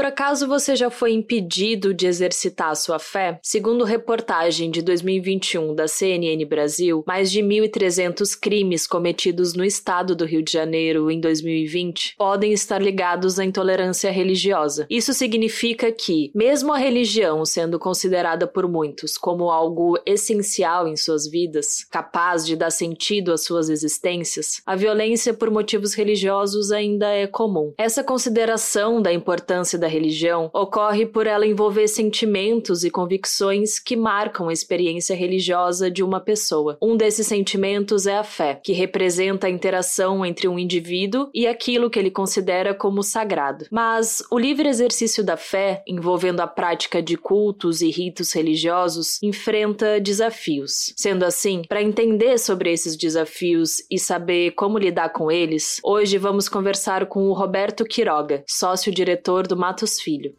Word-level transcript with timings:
Por 0.00 0.06
acaso 0.06 0.48
você 0.48 0.74
já 0.74 0.88
foi 0.88 1.12
impedido 1.12 1.92
de 1.92 2.06
exercitar 2.06 2.74
sua 2.74 2.98
fé? 2.98 3.38
Segundo 3.42 3.84
reportagem 3.84 4.70
de 4.70 4.80
2021 4.80 5.74
da 5.74 5.86
CNN 5.86 6.42
Brasil, 6.46 7.04
mais 7.06 7.30
de 7.30 7.42
1.300 7.42 8.34
crimes 8.40 8.86
cometidos 8.86 9.52
no 9.52 9.62
estado 9.62 10.16
do 10.16 10.24
Rio 10.24 10.42
de 10.42 10.52
Janeiro 10.52 11.10
em 11.10 11.20
2020 11.20 12.14
podem 12.16 12.50
estar 12.50 12.80
ligados 12.80 13.38
à 13.38 13.44
intolerância 13.44 14.10
religiosa. 14.10 14.86
Isso 14.88 15.12
significa 15.12 15.92
que, 15.92 16.30
mesmo 16.34 16.72
a 16.72 16.78
religião 16.78 17.44
sendo 17.44 17.78
considerada 17.78 18.46
por 18.46 18.66
muitos 18.66 19.18
como 19.18 19.50
algo 19.50 19.98
essencial 20.06 20.88
em 20.88 20.96
suas 20.96 21.28
vidas, 21.28 21.84
capaz 21.90 22.46
de 22.46 22.56
dar 22.56 22.70
sentido 22.70 23.34
às 23.34 23.44
suas 23.44 23.68
existências, 23.68 24.62
a 24.64 24.74
violência 24.74 25.34
por 25.34 25.50
motivos 25.50 25.92
religiosos 25.92 26.72
ainda 26.72 27.06
é 27.08 27.26
comum. 27.26 27.74
Essa 27.76 28.02
consideração 28.02 29.02
da 29.02 29.12
importância 29.12 29.78
da 29.78 29.89
religião 29.90 30.50
ocorre 30.54 31.04
por 31.04 31.26
ela 31.26 31.46
envolver 31.46 31.88
sentimentos 31.88 32.84
e 32.84 32.90
convicções 32.90 33.78
que 33.78 33.96
marcam 33.96 34.48
a 34.48 34.52
experiência 34.52 35.14
religiosa 35.14 35.90
de 35.90 36.02
uma 36.02 36.20
pessoa. 36.20 36.78
Um 36.80 36.96
desses 36.96 37.26
sentimentos 37.26 38.06
é 38.06 38.16
a 38.16 38.24
fé, 38.24 38.60
que 38.62 38.72
representa 38.72 39.46
a 39.46 39.50
interação 39.50 40.24
entre 40.24 40.48
um 40.48 40.58
indivíduo 40.58 41.28
e 41.34 41.46
aquilo 41.46 41.90
que 41.90 41.98
ele 41.98 42.10
considera 42.10 42.72
como 42.72 43.02
sagrado. 43.02 43.66
Mas 43.70 44.22
o 44.30 44.38
livre 44.38 44.68
exercício 44.68 45.24
da 45.24 45.36
fé, 45.36 45.82
envolvendo 45.86 46.40
a 46.40 46.46
prática 46.46 47.02
de 47.02 47.16
cultos 47.16 47.82
e 47.82 47.90
ritos 47.90 48.32
religiosos, 48.32 49.18
enfrenta 49.22 50.00
desafios. 50.00 50.92
Sendo 50.96 51.24
assim, 51.24 51.62
para 51.68 51.82
entender 51.82 52.38
sobre 52.38 52.72
esses 52.72 52.96
desafios 52.96 53.82
e 53.90 53.98
saber 53.98 54.52
como 54.52 54.78
lidar 54.78 55.10
com 55.10 55.30
eles, 55.30 55.80
hoje 55.82 56.16
vamos 56.18 56.48
conversar 56.48 57.06
com 57.06 57.28
o 57.28 57.32
Roberto 57.32 57.84
Quiroga, 57.84 58.44
sócio-diretor 58.46 59.46
do 59.46 59.56
Matos 59.80 59.98
Filho. 59.98 60.34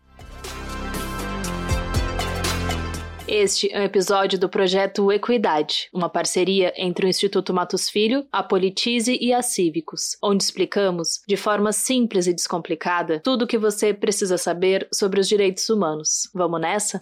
Este 3.28 3.74
é 3.74 3.80
um 3.80 3.84
episódio 3.84 4.38
do 4.38 4.48
projeto 4.48 5.12
Equidade, 5.12 5.90
uma 5.92 6.10
parceria 6.10 6.72
entre 6.78 7.08
o 7.08 7.10
Instituto 7.10 7.52
Matos 7.52 7.90
Filho, 7.90 8.28
a 8.32 8.44
Politize 8.44 9.18
e 9.20 9.34
a 9.34 9.42
Cívicos, 9.42 10.16
onde 10.22 10.44
explicamos, 10.44 11.22
de 11.28 11.38
forma 11.38 11.72
simples 11.72 12.28
e 12.28 12.34
descomplicada, 12.34 13.20
tudo 13.20 13.46
o 13.46 13.48
que 13.48 13.58
você 13.58 13.96
precisa 13.96 14.38
saber 14.38 14.88
sobre 14.94 15.20
os 15.20 15.28
direitos 15.28 15.68
humanos. 15.70 16.30
Vamos 16.36 16.62
nessa? 16.62 17.02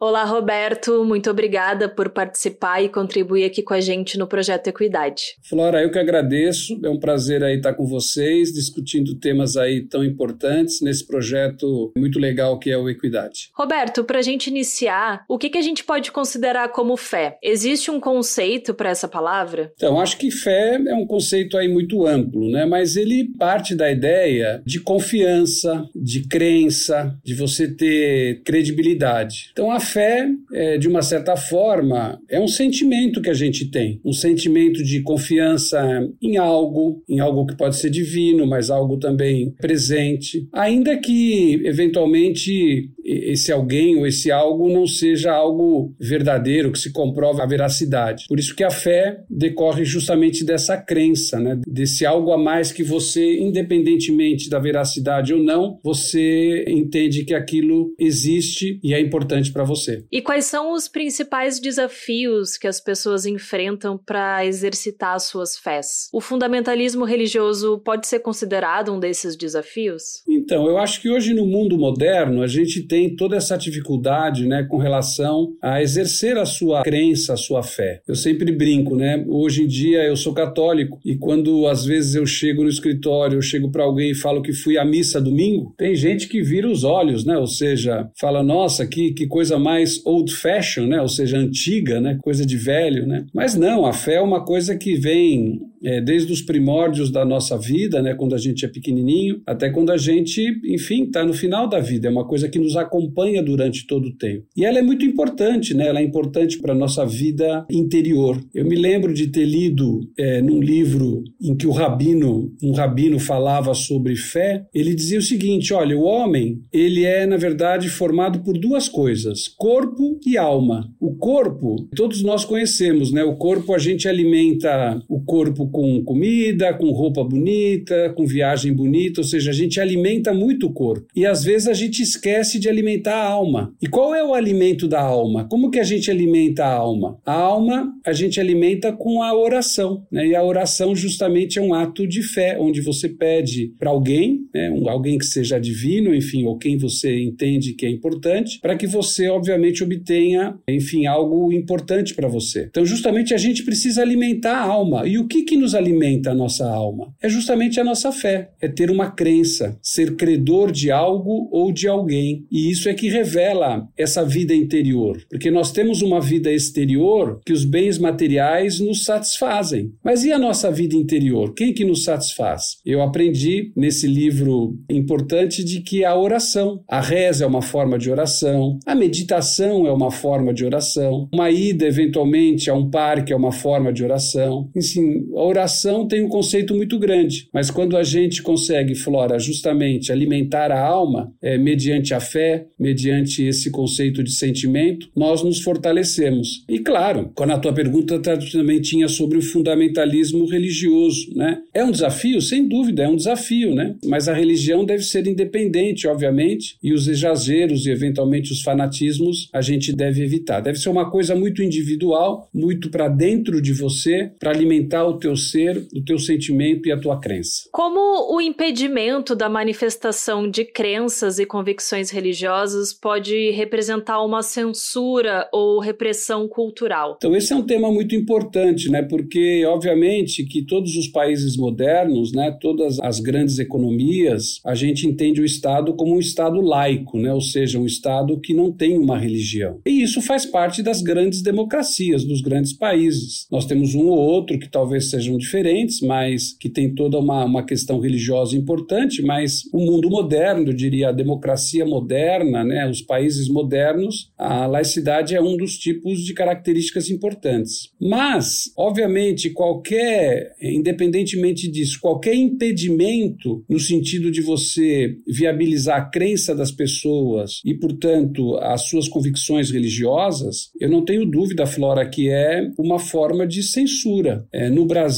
Olá, 0.00 0.22
Roberto. 0.22 1.04
Muito 1.04 1.28
obrigada 1.28 1.88
por 1.88 2.10
participar 2.10 2.80
e 2.80 2.88
contribuir 2.88 3.44
aqui 3.44 3.64
com 3.64 3.74
a 3.74 3.80
gente 3.80 4.16
no 4.16 4.28
projeto 4.28 4.68
Equidade. 4.68 5.34
Flora, 5.42 5.82
eu 5.82 5.90
que 5.90 5.98
agradeço. 5.98 6.78
É 6.84 6.88
um 6.88 7.00
prazer 7.00 7.42
aí 7.42 7.56
estar 7.56 7.74
com 7.74 7.84
vocês, 7.84 8.52
discutindo 8.52 9.16
temas 9.16 9.56
aí 9.56 9.82
tão 9.82 10.04
importantes 10.04 10.80
nesse 10.80 11.04
projeto 11.04 11.90
muito 11.98 12.20
legal 12.20 12.60
que 12.60 12.70
é 12.70 12.78
o 12.78 12.88
Equidade. 12.88 13.50
Roberto, 13.52 14.04
para 14.04 14.20
a 14.20 14.22
gente 14.22 14.46
iniciar, 14.46 15.24
o 15.28 15.36
que, 15.36 15.50
que 15.50 15.58
a 15.58 15.62
gente 15.62 15.82
pode 15.82 16.12
considerar 16.12 16.68
como 16.68 16.96
fé? 16.96 17.36
Existe 17.42 17.90
um 17.90 17.98
conceito 17.98 18.74
para 18.74 18.90
essa 18.90 19.08
palavra? 19.08 19.72
Então, 19.74 20.00
acho 20.00 20.16
que 20.16 20.30
fé 20.30 20.80
é 20.86 20.94
um 20.94 21.08
conceito 21.08 21.58
aí 21.58 21.66
muito 21.66 22.06
amplo, 22.06 22.48
né? 22.48 22.64
Mas 22.64 22.94
ele 22.94 23.32
parte 23.36 23.74
da 23.74 23.90
ideia 23.90 24.62
de 24.64 24.78
confiança, 24.78 25.84
de 25.92 26.22
crença, 26.28 27.18
de 27.24 27.34
você 27.34 27.66
ter 27.66 28.42
credibilidade. 28.44 29.50
Então, 29.52 29.72
a 29.72 29.87
fé, 29.92 30.28
é, 30.52 30.78
de 30.78 30.88
uma 30.88 31.02
certa 31.02 31.36
forma, 31.36 32.20
é 32.28 32.40
um 32.40 32.48
sentimento 32.48 33.20
que 33.20 33.30
a 33.30 33.34
gente 33.34 33.70
tem, 33.70 34.00
um 34.04 34.12
sentimento 34.12 34.82
de 34.82 35.02
confiança 35.02 35.80
em 36.20 36.36
algo, 36.36 37.02
em 37.08 37.20
algo 37.20 37.46
que 37.46 37.56
pode 37.56 37.76
ser 37.76 37.90
divino, 37.90 38.46
mas 38.46 38.70
algo 38.70 38.98
também 38.98 39.54
presente, 39.60 40.48
ainda 40.52 40.96
que 40.96 41.60
eventualmente 41.64 42.90
esse 43.04 43.50
alguém 43.50 43.96
ou 43.96 44.06
esse 44.06 44.30
algo 44.30 44.68
não 44.68 44.86
seja 44.86 45.32
algo 45.32 45.94
verdadeiro, 45.98 46.70
que 46.70 46.78
se 46.78 46.92
comprova 46.92 47.42
a 47.42 47.46
veracidade. 47.46 48.26
Por 48.28 48.38
isso 48.38 48.54
que 48.54 48.64
a 48.64 48.70
fé 48.70 49.20
decorre 49.30 49.84
justamente 49.84 50.44
dessa 50.44 50.76
crença, 50.76 51.38
né? 51.38 51.58
desse 51.66 52.04
algo 52.04 52.32
a 52.32 52.38
mais 52.38 52.70
que 52.70 52.82
você, 52.82 53.38
independentemente 53.38 54.50
da 54.50 54.58
veracidade 54.58 55.32
ou 55.32 55.42
não, 55.42 55.78
você 55.82 56.64
entende 56.68 57.24
que 57.24 57.34
aquilo 57.34 57.94
existe 57.98 58.78
e 58.82 58.92
é 58.92 59.00
importante 59.00 59.52
para 59.52 59.64
você. 59.64 59.77
E 60.10 60.20
quais 60.20 60.46
são 60.46 60.72
os 60.72 60.88
principais 60.88 61.60
desafios 61.60 62.56
que 62.56 62.66
as 62.66 62.80
pessoas 62.80 63.26
enfrentam 63.26 63.98
para 63.98 64.44
exercitar 64.44 65.18
suas 65.20 65.56
fés? 65.56 66.08
O 66.12 66.20
fundamentalismo 66.20 67.04
religioso 67.04 67.78
pode 67.84 68.06
ser 68.06 68.20
considerado 68.20 68.92
um 68.92 69.00
desses 69.00 69.36
desafios? 69.36 70.22
Então, 70.28 70.66
eu 70.66 70.78
acho 70.78 71.00
que 71.00 71.10
hoje 71.10 71.34
no 71.34 71.46
mundo 71.46 71.78
moderno 71.78 72.42
a 72.42 72.46
gente 72.46 72.82
tem 72.82 73.14
toda 73.14 73.36
essa 73.36 73.56
dificuldade, 73.56 74.46
né, 74.46 74.66
com 74.68 74.78
relação 74.78 75.56
a 75.62 75.82
exercer 75.82 76.36
a 76.36 76.46
sua 76.46 76.82
crença, 76.82 77.34
a 77.34 77.36
sua 77.36 77.62
fé. 77.62 78.02
Eu 78.06 78.14
sempre 78.14 78.50
brinco, 78.52 78.96
né? 78.96 79.24
Hoje 79.28 79.62
em 79.62 79.66
dia 79.66 80.04
eu 80.04 80.16
sou 80.16 80.32
católico 80.32 80.98
e 81.04 81.16
quando 81.16 81.66
às 81.66 81.84
vezes 81.84 82.14
eu 82.14 82.26
chego 82.26 82.62
no 82.62 82.68
escritório, 82.68 83.36
eu 83.36 83.42
chego 83.42 83.70
para 83.70 83.84
alguém 83.84 84.10
e 84.10 84.14
falo 84.14 84.42
que 84.42 84.52
fui 84.52 84.78
à 84.78 84.84
missa 84.84 85.20
domingo, 85.20 85.74
tem 85.76 85.94
gente 85.94 86.28
que 86.28 86.42
vira 86.42 86.68
os 86.68 86.84
olhos, 86.84 87.24
né? 87.24 87.36
Ou 87.36 87.46
seja, 87.46 88.10
fala: 88.18 88.42
"Nossa, 88.42 88.86
que 88.86 89.12
que 89.12 89.26
coisa 89.26 89.58
mais 89.68 90.00
old 90.06 90.34
fashion, 90.34 90.86
né? 90.86 90.98
Ou 90.98 91.08
seja, 91.08 91.36
antiga, 91.36 92.00
né? 92.00 92.18
Coisa 92.22 92.46
de 92.46 92.56
velho, 92.56 93.06
né? 93.06 93.26
Mas 93.34 93.54
não, 93.54 93.84
a 93.84 93.92
fé 93.92 94.14
é 94.14 94.20
uma 94.20 94.42
coisa 94.42 94.74
que 94.74 94.94
vem 94.94 95.60
é, 95.82 96.00
desde 96.00 96.32
os 96.32 96.42
primórdios 96.42 97.10
da 97.10 97.24
nossa 97.24 97.56
vida, 97.56 98.02
né, 98.02 98.14
quando 98.14 98.34
a 98.34 98.38
gente 98.38 98.64
é 98.64 98.68
pequenininho, 98.68 99.40
até 99.46 99.70
quando 99.70 99.90
a 99.90 99.96
gente, 99.96 100.60
enfim, 100.64 101.04
está 101.04 101.24
no 101.24 101.32
final 101.32 101.68
da 101.68 101.80
vida. 101.80 102.08
É 102.08 102.10
uma 102.10 102.26
coisa 102.26 102.48
que 102.48 102.58
nos 102.58 102.76
acompanha 102.76 103.42
durante 103.42 103.86
todo 103.86 104.08
o 104.08 104.16
tempo. 104.16 104.46
E 104.56 104.64
ela 104.64 104.78
é 104.78 104.82
muito 104.82 105.04
importante, 105.04 105.74
né? 105.74 105.86
Ela 105.86 106.00
é 106.00 106.02
importante 106.02 106.58
para 106.58 106.72
a 106.72 106.76
nossa 106.76 107.04
vida 107.06 107.66
interior. 107.70 108.40
Eu 108.54 108.64
me 108.64 108.76
lembro 108.76 109.12
de 109.12 109.28
ter 109.28 109.44
lido 109.44 110.00
é, 110.18 110.40
num 110.42 110.60
livro 110.60 111.24
em 111.40 111.56
que 111.56 111.66
o 111.66 111.70
rabino, 111.70 112.52
um 112.62 112.72
rabino 112.72 113.18
falava 113.18 113.74
sobre 113.74 114.16
fé. 114.16 114.66
Ele 114.74 114.94
dizia 114.94 115.18
o 115.18 115.22
seguinte: 115.22 115.72
olha, 115.72 115.96
o 115.96 116.02
homem 116.02 116.62
ele 116.72 117.04
é 117.04 117.26
na 117.26 117.36
verdade 117.36 117.88
formado 117.88 118.40
por 118.40 118.58
duas 118.58 118.88
coisas: 118.88 119.48
corpo 119.48 120.18
e 120.26 120.36
alma. 120.36 120.88
O 121.00 121.14
corpo, 121.16 121.76
todos 121.94 122.22
nós 122.22 122.44
conhecemos, 122.44 123.12
né? 123.12 123.24
O 123.24 123.36
corpo 123.36 123.74
a 123.74 123.78
gente 123.78 124.08
alimenta 124.08 125.02
o 125.08 125.20
corpo 125.20 125.67
com 125.68 126.02
comida, 126.04 126.72
com 126.74 126.90
roupa 126.90 127.22
bonita, 127.24 128.12
com 128.16 128.26
viagem 128.26 128.72
bonita, 128.72 129.20
ou 129.20 129.24
seja, 129.24 129.50
a 129.50 129.54
gente 129.54 129.80
alimenta 129.80 130.32
muito 130.32 130.66
o 130.66 130.72
corpo. 130.72 131.06
E 131.14 131.26
às 131.26 131.44
vezes 131.44 131.68
a 131.68 131.74
gente 131.74 132.02
esquece 132.02 132.58
de 132.58 132.68
alimentar 132.68 133.14
a 133.14 133.28
alma. 133.28 133.74
E 133.80 133.86
qual 133.86 134.14
é 134.14 134.24
o 134.24 134.34
alimento 134.34 134.86
da 134.86 135.00
alma? 135.00 135.46
Como 135.48 135.70
que 135.70 135.78
a 135.78 135.84
gente 135.84 136.10
alimenta 136.10 136.64
a 136.64 136.72
alma? 136.72 137.18
A 137.24 137.32
alma 137.32 137.92
a 138.04 138.12
gente 138.12 138.40
alimenta 138.40 138.92
com 138.92 139.22
a 139.22 139.34
oração, 139.36 140.06
né? 140.10 140.26
E 140.28 140.34
a 140.34 140.42
oração 140.42 140.94
justamente 140.94 141.58
é 141.58 141.62
um 141.62 141.74
ato 141.74 142.06
de 142.06 142.22
fé, 142.22 142.56
onde 142.58 142.80
você 142.80 143.08
pede 143.08 143.72
para 143.78 143.90
alguém, 143.90 144.40
né? 144.54 144.70
um, 144.70 144.88
alguém 144.88 145.18
que 145.18 145.26
seja 145.26 145.58
divino, 145.58 146.14
enfim, 146.14 146.44
ou 146.44 146.58
quem 146.58 146.76
você 146.76 147.22
entende 147.22 147.74
que 147.74 147.86
é 147.86 147.90
importante, 147.90 148.58
para 148.60 148.76
que 148.76 148.86
você, 148.86 149.28
obviamente, 149.28 149.82
obtenha, 149.82 150.58
enfim, 150.68 151.06
algo 151.06 151.52
importante 151.52 152.14
para 152.14 152.28
você. 152.28 152.66
Então, 152.70 152.84
justamente 152.84 153.34
a 153.34 153.38
gente 153.38 153.62
precisa 153.62 154.02
alimentar 154.02 154.56
a 154.56 154.64
alma. 154.64 155.06
E 155.06 155.18
o 155.18 155.26
que 155.26 155.42
que 155.42 155.56
nos 155.58 155.74
alimenta 155.74 156.30
a 156.30 156.34
nossa 156.34 156.68
alma? 156.68 157.12
É 157.20 157.28
justamente 157.28 157.80
a 157.80 157.84
nossa 157.84 158.12
fé, 158.12 158.50
é 158.60 158.68
ter 158.68 158.90
uma 158.90 159.10
crença, 159.10 159.78
ser 159.82 160.16
credor 160.16 160.70
de 160.70 160.90
algo 160.90 161.48
ou 161.52 161.72
de 161.72 161.88
alguém. 161.88 162.46
E 162.50 162.70
isso 162.70 162.88
é 162.88 162.94
que 162.94 163.08
revela 163.08 163.88
essa 163.96 164.24
vida 164.24 164.54
interior, 164.54 165.22
porque 165.28 165.50
nós 165.50 165.72
temos 165.72 166.02
uma 166.02 166.20
vida 166.20 166.52
exterior 166.52 167.40
que 167.44 167.52
os 167.52 167.64
bens 167.64 167.98
materiais 167.98 168.80
nos 168.80 169.04
satisfazem. 169.04 169.92
Mas 170.02 170.24
e 170.24 170.32
a 170.32 170.38
nossa 170.38 170.70
vida 170.70 170.94
interior? 170.94 171.54
Quem 171.54 171.72
que 171.72 171.84
nos 171.84 172.04
satisfaz? 172.04 172.78
Eu 172.84 173.02
aprendi 173.02 173.72
nesse 173.76 174.06
livro 174.06 174.78
importante 174.88 175.64
de 175.64 175.80
que 175.80 176.04
a 176.04 176.16
oração, 176.16 176.82
a 176.88 177.00
reza 177.00 177.44
é 177.44 177.46
uma 177.46 177.62
forma 177.62 177.98
de 177.98 178.10
oração, 178.10 178.78
a 178.86 178.94
meditação 178.94 179.86
é 179.86 179.92
uma 179.92 180.10
forma 180.10 180.52
de 180.52 180.64
oração, 180.64 181.28
uma 181.32 181.50
ida 181.50 181.86
eventualmente 181.86 182.70
a 182.70 182.74
um 182.74 182.90
parque 182.90 183.32
é 183.32 183.36
uma 183.36 183.52
forma 183.52 183.92
de 183.92 184.04
oração. 184.04 184.70
Enfim, 184.74 185.26
a 185.34 185.42
oração 185.48 186.06
tem 186.06 186.22
um 186.22 186.28
conceito 186.28 186.74
muito 186.74 186.98
grande, 186.98 187.48
mas 187.52 187.70
quando 187.70 187.96
a 187.96 188.02
gente 188.02 188.42
consegue, 188.42 188.94
Flora, 188.94 189.38
justamente 189.38 190.12
alimentar 190.12 190.70
a 190.70 190.80
alma, 190.80 191.32
é, 191.42 191.56
mediante 191.58 192.14
a 192.14 192.20
fé, 192.20 192.66
mediante 192.78 193.42
esse 193.44 193.70
conceito 193.70 194.22
de 194.22 194.32
sentimento, 194.32 195.08
nós 195.14 195.42
nos 195.42 195.60
fortalecemos. 195.60 196.64
E 196.68 196.78
claro, 196.78 197.30
quando 197.34 197.52
a 197.52 197.58
tua 197.58 197.72
pergunta 197.72 198.18
também 198.18 198.80
tinha 198.80 199.08
sobre 199.08 199.38
o 199.38 199.42
fundamentalismo 199.42 200.46
religioso, 200.46 201.34
né? 201.34 201.58
É 201.72 201.84
um 201.84 201.90
desafio? 201.90 202.40
Sem 202.40 202.68
dúvida, 202.68 203.04
é 203.04 203.08
um 203.08 203.16
desafio, 203.16 203.74
né? 203.74 203.96
Mas 204.04 204.28
a 204.28 204.34
religião 204.34 204.84
deve 204.84 205.02
ser 205.02 205.26
independente, 205.26 206.06
obviamente, 206.06 206.76
e 206.82 206.92
os 206.92 207.08
exageros 207.08 207.86
e 207.86 207.90
eventualmente 207.90 208.52
os 208.52 208.62
fanatismos 208.62 209.48
a 209.52 209.60
gente 209.60 209.92
deve 209.92 210.22
evitar. 210.22 210.60
Deve 210.60 210.78
ser 210.78 210.88
uma 210.88 211.10
coisa 211.10 211.34
muito 211.34 211.62
individual, 211.62 212.48
muito 212.52 212.90
para 212.90 213.08
dentro 213.08 213.60
de 213.60 213.72
você, 213.72 214.30
para 214.38 214.50
alimentar 214.50 215.04
o 215.06 215.18
teu 215.18 215.36
ser, 215.38 215.86
o 215.94 216.04
teu 216.04 216.18
sentimento 216.18 216.88
e 216.88 216.92
a 216.92 217.00
tua 217.00 217.18
crença. 217.18 217.68
Como 217.72 218.34
o 218.34 218.40
impedimento 218.40 219.34
da 219.34 219.48
manifestação 219.48 220.50
de 220.50 220.64
crenças 220.64 221.38
e 221.38 221.46
convicções 221.46 222.10
religiosas 222.10 222.92
pode 222.92 223.50
representar 223.52 224.22
uma 224.22 224.42
censura 224.42 225.48
ou 225.52 225.78
repressão 225.78 226.48
cultural? 226.48 227.14
Então, 227.16 227.34
esse 227.36 227.52
é 227.52 227.56
um 227.56 227.62
tema 227.62 227.90
muito 227.90 228.14
importante, 228.14 228.90
né? 228.90 229.02
Porque, 229.02 229.64
obviamente, 229.66 230.44
que 230.44 230.62
todos 230.62 230.96
os 230.96 231.08
países 231.08 231.56
modernos, 231.56 232.32
né, 232.32 232.56
todas 232.60 232.98
as 233.00 233.20
grandes 233.20 233.58
economias, 233.58 234.60
a 234.64 234.74
gente 234.74 235.06
entende 235.06 235.40
o 235.40 235.44
Estado 235.44 235.94
como 235.94 236.14
um 236.14 236.20
Estado 236.20 236.60
laico, 236.60 237.18
né? 237.18 237.32
Ou 237.32 237.40
seja, 237.40 237.78
um 237.78 237.86
Estado 237.86 238.38
que 238.40 238.52
não 238.52 238.72
tem 238.72 238.98
uma 238.98 239.18
religião. 239.18 239.80
E 239.86 240.02
isso 240.02 240.20
faz 240.20 240.44
parte 240.44 240.82
das 240.82 241.02
grandes 241.02 241.42
democracias, 241.42 242.24
dos 242.24 242.40
grandes 242.40 242.72
países. 242.72 243.46
Nós 243.50 243.66
temos 243.66 243.94
um 243.94 244.06
ou 244.06 244.18
outro 244.18 244.58
que 244.58 244.68
talvez 244.68 245.10
sejam 245.28 245.36
diferentes, 245.36 246.00
mas 246.00 246.56
que 246.58 246.68
tem 246.68 246.94
toda 246.94 247.18
uma, 247.18 247.44
uma 247.44 247.64
questão 247.64 248.00
religiosa 248.00 248.56
importante, 248.56 249.22
mas 249.22 249.62
o 249.72 249.78
mundo 249.78 250.08
moderno, 250.08 250.68
eu 250.68 250.74
diria, 250.74 251.10
a 251.10 251.12
democracia 251.12 251.84
moderna, 251.84 252.64
né, 252.64 252.88
os 252.88 253.02
países 253.02 253.48
modernos, 253.48 254.30
a 254.36 254.66
laicidade 254.66 255.34
é 255.34 255.42
um 255.42 255.56
dos 255.56 255.76
tipos 255.76 256.24
de 256.24 256.32
características 256.32 257.10
importantes. 257.10 257.90
Mas, 258.00 258.72
obviamente, 258.76 259.50
qualquer, 259.50 260.54
independentemente 260.62 261.70
disso, 261.70 261.98
qualquer 262.00 262.34
impedimento 262.34 263.64
no 263.68 263.78
sentido 263.78 264.30
de 264.30 264.40
você 264.40 265.16
viabilizar 265.26 265.98
a 265.98 266.04
crença 266.04 266.54
das 266.54 266.70
pessoas 266.70 267.60
e, 267.64 267.74
portanto, 267.74 268.56
as 268.58 268.88
suas 268.88 269.08
convicções 269.08 269.70
religiosas, 269.70 270.70
eu 270.80 270.88
não 270.88 271.04
tenho 271.04 271.26
dúvida, 271.26 271.66
Flora, 271.66 272.08
que 272.08 272.30
é 272.30 272.70
uma 272.78 272.98
forma 272.98 273.46
de 273.46 273.62
censura. 273.62 274.46
É, 274.52 274.70
no 274.70 274.86
Brasil, 274.86 275.17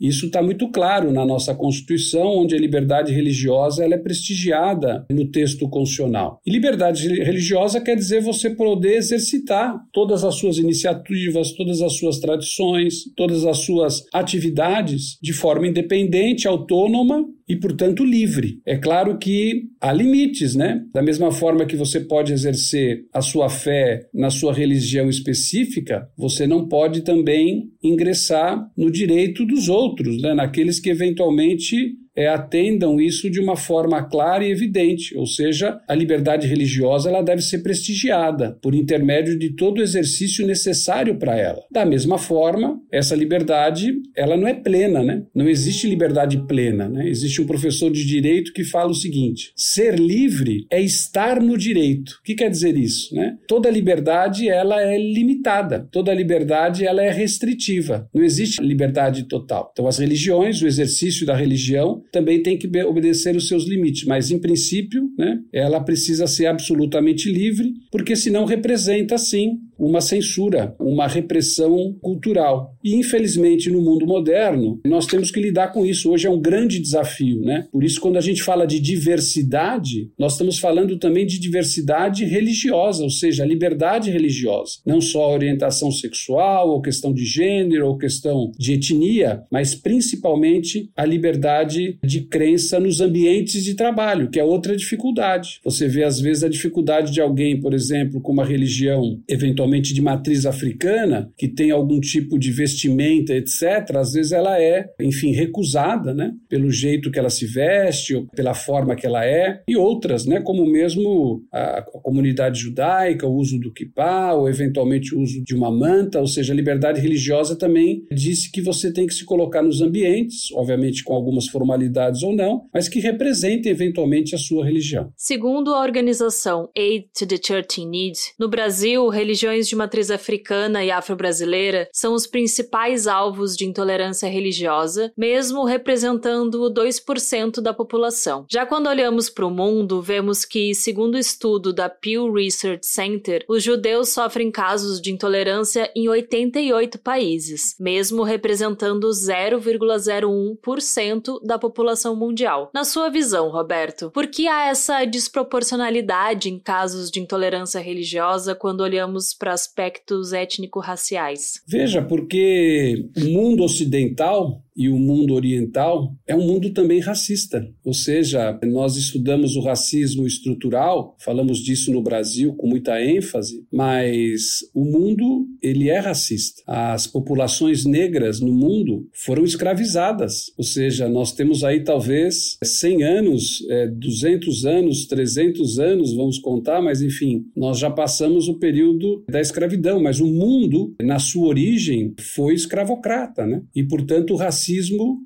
isso 0.00 0.26
está 0.26 0.42
muito 0.42 0.70
claro 0.70 1.12
na 1.12 1.24
nossa 1.24 1.54
Constituição, 1.54 2.38
onde 2.38 2.54
a 2.54 2.58
liberdade 2.58 3.12
religiosa 3.12 3.84
ela 3.84 3.94
é 3.94 3.98
prestigiada 3.98 5.06
no 5.10 5.30
texto 5.30 5.68
constitucional. 5.68 6.40
E 6.46 6.50
liberdade 6.50 7.08
religiosa 7.08 7.80
quer 7.80 7.96
dizer 7.96 8.20
você 8.22 8.50
poder 8.50 8.96
exercitar 8.96 9.78
todas 9.92 10.24
as 10.24 10.34
suas 10.36 10.58
iniciativas, 10.58 11.52
todas 11.52 11.80
as 11.82 11.96
suas 11.96 12.18
tradições, 12.18 13.04
todas 13.16 13.44
as 13.44 13.58
suas 13.58 14.04
atividades 14.12 15.18
de 15.22 15.32
forma 15.32 15.68
independente, 15.68 16.46
autônoma 16.46 17.24
e, 17.50 17.56
portanto, 17.56 18.04
livre. 18.04 18.60
É 18.64 18.76
claro 18.76 19.18
que 19.18 19.64
há 19.80 19.92
limites, 19.92 20.54
né? 20.54 20.84
Da 20.94 21.02
mesma 21.02 21.32
forma 21.32 21.66
que 21.66 21.74
você 21.74 21.98
pode 21.98 22.32
exercer 22.32 23.06
a 23.12 23.20
sua 23.20 23.48
fé 23.48 24.06
na 24.14 24.30
sua 24.30 24.54
religião 24.54 25.08
específica, 25.08 26.08
você 26.16 26.46
não 26.46 26.68
pode 26.68 27.00
também 27.00 27.68
ingressar 27.82 28.70
no 28.76 28.88
direito 28.88 29.44
dos 29.44 29.68
outros, 29.68 30.22
né? 30.22 30.32
naqueles 30.32 30.78
que 30.78 30.90
eventualmente 30.90 31.96
é, 32.16 32.28
atendam 32.28 33.00
isso 33.00 33.30
de 33.30 33.40
uma 33.40 33.56
forma 33.56 34.02
clara 34.02 34.44
e 34.44 34.50
evidente, 34.50 35.16
ou 35.16 35.26
seja, 35.26 35.80
a 35.88 35.94
liberdade 35.94 36.46
religiosa 36.46 37.08
ela 37.08 37.22
deve 37.22 37.42
ser 37.42 37.58
prestigiada 37.58 38.58
por 38.62 38.74
intermédio 38.74 39.38
de 39.38 39.54
todo 39.54 39.78
o 39.78 39.82
exercício 39.82 40.46
necessário 40.46 41.16
para 41.16 41.36
ela. 41.36 41.62
Da 41.70 41.84
mesma 41.84 42.18
forma, 42.18 42.80
essa 42.92 43.14
liberdade 43.14 43.94
ela 44.16 44.36
não 44.36 44.46
é 44.46 44.54
plena, 44.54 45.02
né? 45.02 45.22
Não 45.34 45.48
existe 45.48 45.88
liberdade 45.88 46.46
plena, 46.46 46.88
né? 46.88 47.08
Existe 47.08 47.40
um 47.40 47.46
professor 47.46 47.90
de 47.90 48.04
direito 48.04 48.52
que 48.52 48.64
fala 48.64 48.90
o 48.90 48.94
seguinte: 48.94 49.52
ser 49.56 49.98
livre 49.98 50.66
é 50.70 50.80
estar 50.80 51.40
no 51.40 51.56
direito. 51.56 52.18
O 52.20 52.22
que 52.24 52.34
quer 52.34 52.50
dizer 52.50 52.76
isso, 52.76 53.14
né? 53.14 53.36
Toda 53.46 53.70
liberdade 53.70 54.48
ela 54.48 54.80
é 54.82 54.98
limitada, 54.98 55.88
toda 55.90 56.12
liberdade 56.12 56.84
ela 56.84 57.02
é 57.02 57.10
restritiva. 57.10 58.08
Não 58.14 58.22
existe 58.22 58.62
liberdade 58.62 59.24
total. 59.24 59.70
Então 59.72 59.86
as 59.86 59.98
religiões, 59.98 60.60
o 60.60 60.66
exercício 60.66 61.24
da 61.24 61.36
religião 61.36 61.99
também 62.12 62.42
tem 62.42 62.56
que 62.56 62.68
obedecer 62.84 63.36
os 63.36 63.48
seus 63.48 63.66
limites, 63.66 64.04
mas 64.04 64.30
em 64.30 64.38
princípio, 64.38 65.10
né, 65.18 65.38
ela 65.52 65.80
precisa 65.80 66.26
ser 66.26 66.46
absolutamente 66.46 67.30
livre, 67.30 67.72
porque 67.90 68.16
senão 68.16 68.44
representa 68.44 69.18
sim 69.18 69.58
uma 69.80 70.00
censura, 70.00 70.74
uma 70.78 71.06
repressão 71.06 71.96
cultural. 72.00 72.76
E 72.84 72.94
infelizmente 72.94 73.70
no 73.70 73.80
mundo 73.80 74.06
moderno, 74.06 74.78
nós 74.84 75.06
temos 75.06 75.30
que 75.30 75.40
lidar 75.40 75.72
com 75.72 75.86
isso. 75.86 76.10
Hoje 76.10 76.26
é 76.26 76.30
um 76.30 76.40
grande 76.40 76.78
desafio, 76.78 77.40
né? 77.40 77.66
Por 77.72 77.82
isso 77.82 78.00
quando 78.00 78.18
a 78.18 78.20
gente 78.20 78.42
fala 78.42 78.66
de 78.66 78.78
diversidade, 78.78 80.10
nós 80.18 80.32
estamos 80.32 80.58
falando 80.58 80.98
também 80.98 81.26
de 81.26 81.38
diversidade 81.38 82.24
religiosa, 82.24 83.02
ou 83.02 83.10
seja, 83.10 83.44
liberdade 83.44 84.10
religiosa, 84.10 84.78
não 84.84 85.00
só 85.00 85.32
orientação 85.32 85.90
sexual, 85.90 86.68
ou 86.70 86.82
questão 86.82 87.12
de 87.12 87.24
gênero, 87.24 87.86
ou 87.88 87.96
questão 87.96 88.52
de 88.58 88.74
etnia, 88.74 89.42
mas 89.50 89.74
principalmente 89.74 90.90
a 90.94 91.04
liberdade 91.04 91.98
de 92.04 92.20
crença 92.22 92.78
nos 92.78 93.00
ambientes 93.00 93.64
de 93.64 93.74
trabalho, 93.74 94.30
que 94.30 94.38
é 94.38 94.44
outra 94.44 94.76
dificuldade. 94.76 95.60
Você 95.64 95.88
vê 95.88 96.04
às 96.04 96.20
vezes 96.20 96.44
a 96.44 96.48
dificuldade 96.48 97.12
de 97.12 97.20
alguém, 97.20 97.58
por 97.58 97.72
exemplo, 97.72 98.20
com 98.20 98.32
uma 98.32 98.44
religião 98.44 99.20
eventualmente 99.28 99.69
de 99.78 100.00
matriz 100.00 100.46
africana, 100.46 101.30
que 101.36 101.48
tem 101.48 101.70
algum 101.70 102.00
tipo 102.00 102.38
de 102.38 102.50
vestimenta, 102.50 103.34
etc., 103.34 103.96
às 103.96 104.12
vezes 104.12 104.32
ela 104.32 104.60
é, 104.60 104.86
enfim, 105.00 105.32
recusada, 105.32 106.14
né? 106.14 106.32
Pelo 106.48 106.70
jeito 106.70 107.10
que 107.10 107.18
ela 107.18 107.30
se 107.30 107.46
veste, 107.46 108.14
ou 108.14 108.26
pela 108.28 108.54
forma 108.54 108.96
que 108.96 109.06
ela 109.06 109.24
é, 109.24 109.62
e 109.68 109.76
outras, 109.76 110.24
né? 110.26 110.40
Como 110.40 110.64
mesmo 110.66 111.42
a, 111.52 111.82
comunidade 112.02 112.60
judaica, 112.60 113.26
o 113.26 113.34
uso 113.34 113.58
do 113.58 113.72
kippah, 113.72 114.34
ou 114.34 114.48
eventualmente 114.48 115.14
o 115.14 115.20
uso 115.20 115.42
de 115.44 115.54
uma 115.54 115.70
manta, 115.70 116.20
ou 116.20 116.26
seja, 116.26 116.52
a 116.52 116.56
liberdade 116.56 117.00
religiosa 117.00 117.56
também 117.56 118.04
disse 118.12 118.50
que 118.50 118.62
você 118.62 118.92
tem 118.92 119.06
que 119.06 119.14
se 119.14 119.24
colocar 119.24 119.62
nos 119.62 119.80
ambientes, 119.82 120.50
obviamente 120.52 121.04
com 121.04 121.14
algumas 121.14 121.46
formalidades 121.46 122.22
ou 122.22 122.34
não, 122.34 122.62
mas 122.72 122.88
que 122.88 123.00
representem 123.00 123.70
eventualmente 123.70 124.34
a 124.34 124.38
sua 124.38 124.64
religião. 124.64 125.12
Segundo 125.16 125.74
a 125.74 125.82
organização 125.82 126.68
Aid 126.76 127.08
to 127.16 127.26
the 127.26 127.36
Church 127.36 127.80
in 127.80 127.88
Need, 127.88 128.18
no 128.38 128.48
Brasil, 128.48 129.08
religiões 129.08 129.59
de 129.68 129.76
matriz 129.76 130.10
africana 130.10 130.84
e 130.84 130.90
afro-brasileira 130.90 131.88
são 131.92 132.14
os 132.14 132.26
principais 132.26 133.06
alvos 133.06 133.56
de 133.56 133.64
intolerância 133.64 134.28
religiosa, 134.28 135.12
mesmo 135.16 135.64
representando 135.64 136.68
2% 136.72 137.60
da 137.60 137.72
população. 137.72 138.44
Já 138.50 138.66
quando 138.66 138.88
olhamos 138.88 139.30
para 139.30 139.46
o 139.46 139.50
mundo, 139.50 140.02
vemos 140.02 140.44
que, 140.44 140.74
segundo 140.74 141.14
o 141.14 141.18
estudo 141.18 141.72
da 141.72 141.88
Pew 141.88 142.32
Research 142.32 142.86
Center, 142.86 143.44
os 143.48 143.62
judeus 143.62 144.08
sofrem 144.10 144.50
casos 144.50 145.00
de 145.00 145.12
intolerância 145.12 145.90
em 145.94 146.08
88 146.08 146.98
países, 146.98 147.76
mesmo 147.78 148.22
representando 148.22 149.08
0,01% 149.08 151.40
da 151.44 151.58
população 151.58 152.16
mundial. 152.16 152.70
Na 152.74 152.84
sua 152.84 153.08
visão, 153.08 153.48
Roberto, 153.48 154.10
por 154.10 154.26
que 154.26 154.48
há 154.48 154.66
essa 154.66 155.04
desproporcionalidade 155.04 156.48
em 156.48 156.58
casos 156.58 157.10
de 157.10 157.20
intolerância 157.20 157.80
religiosa 157.80 158.54
quando 158.54 158.80
olhamos 158.80 159.34
para 159.34 159.49
aspectos 159.50 160.32
étnico-raciais? 160.32 161.62
Veja, 161.66 162.02
porque 162.02 163.08
o 163.16 163.24
mundo 163.26 163.64
ocidental 163.64 164.62
e 164.80 164.88
o 164.88 164.98
mundo 164.98 165.34
oriental 165.34 166.16
é 166.26 166.34
um 166.34 166.46
mundo 166.46 166.70
também 166.70 167.00
racista. 167.00 167.62
Ou 167.84 167.92
seja, 167.92 168.58
nós 168.62 168.96
estudamos 168.96 169.54
o 169.54 169.60
racismo 169.60 170.26
estrutural, 170.26 171.14
falamos 171.22 171.58
disso 171.58 171.92
no 171.92 172.02
Brasil 172.02 172.54
com 172.54 172.66
muita 172.66 172.98
ênfase, 172.98 173.62
mas 173.70 174.60
o 174.74 174.82
mundo 174.86 175.46
ele 175.62 175.90
é 175.90 175.98
racista. 175.98 176.62
As 176.66 177.06
populações 177.06 177.84
negras 177.84 178.40
no 178.40 178.54
mundo 178.54 179.06
foram 179.12 179.44
escravizadas. 179.44 180.50
Ou 180.56 180.64
seja, 180.64 181.10
nós 181.10 181.32
temos 181.32 181.62
aí 181.62 181.84
talvez 181.84 182.56
100 182.64 183.02
anos, 183.02 183.58
200 183.98 184.64
é, 184.64 184.78
anos, 184.78 185.04
300 185.04 185.78
anos, 185.78 186.14
vamos 186.14 186.38
contar, 186.38 186.80
mas 186.80 187.02
enfim, 187.02 187.44
nós 187.54 187.78
já 187.78 187.90
passamos 187.90 188.48
o 188.48 188.58
período 188.58 189.22
da 189.28 189.42
escravidão, 189.42 190.02
mas 190.02 190.20
o 190.20 190.26
mundo, 190.26 190.94
na 191.02 191.18
sua 191.18 191.48
origem, 191.48 192.14
foi 192.34 192.54
escravocrata, 192.54 193.46
né? 193.46 193.62
E, 193.76 193.84
portanto, 193.84 194.32
o 194.32 194.36
racismo, 194.36 194.69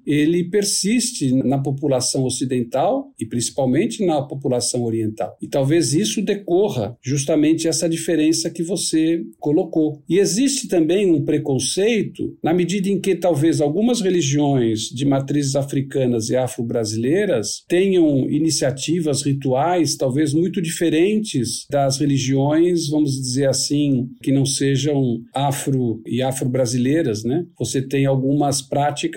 ele 0.06 0.44
persiste 0.44 1.32
na 1.32 1.58
população 1.58 2.24
ocidental 2.24 3.12
e 3.18 3.26
principalmente 3.26 4.04
na 4.04 4.22
população 4.22 4.84
oriental. 4.84 5.36
E 5.40 5.48
talvez 5.48 5.94
isso 5.94 6.22
decorra 6.22 6.96
justamente 7.02 7.68
essa 7.68 7.88
diferença 7.88 8.50
que 8.50 8.62
você 8.62 9.22
colocou. 9.38 10.02
E 10.08 10.18
existe 10.18 10.68
também 10.68 11.10
um 11.10 11.24
preconceito 11.24 12.36
na 12.42 12.54
medida 12.54 12.88
em 12.88 13.00
que 13.00 13.14
talvez 13.14 13.60
algumas 13.60 14.00
religiões 14.00 14.82
de 14.82 15.04
matrizes 15.04 15.56
africanas 15.56 16.28
e 16.28 16.36
afro-brasileiras 16.36 17.64
tenham 17.68 18.28
iniciativas 18.30 19.22
rituais 19.22 19.96
talvez 19.96 20.32
muito 20.32 20.60
diferentes 20.60 21.66
das 21.70 21.98
religiões, 21.98 22.88
vamos 22.88 23.12
dizer 23.12 23.48
assim, 23.48 24.08
que 24.22 24.32
não 24.32 24.44
sejam 24.44 25.20
afro 25.34 26.00
e 26.06 26.22
afro-brasileiras, 26.22 27.24
né? 27.24 27.44
Você 27.58 27.82
tem 27.82 28.06
algumas 28.06 28.62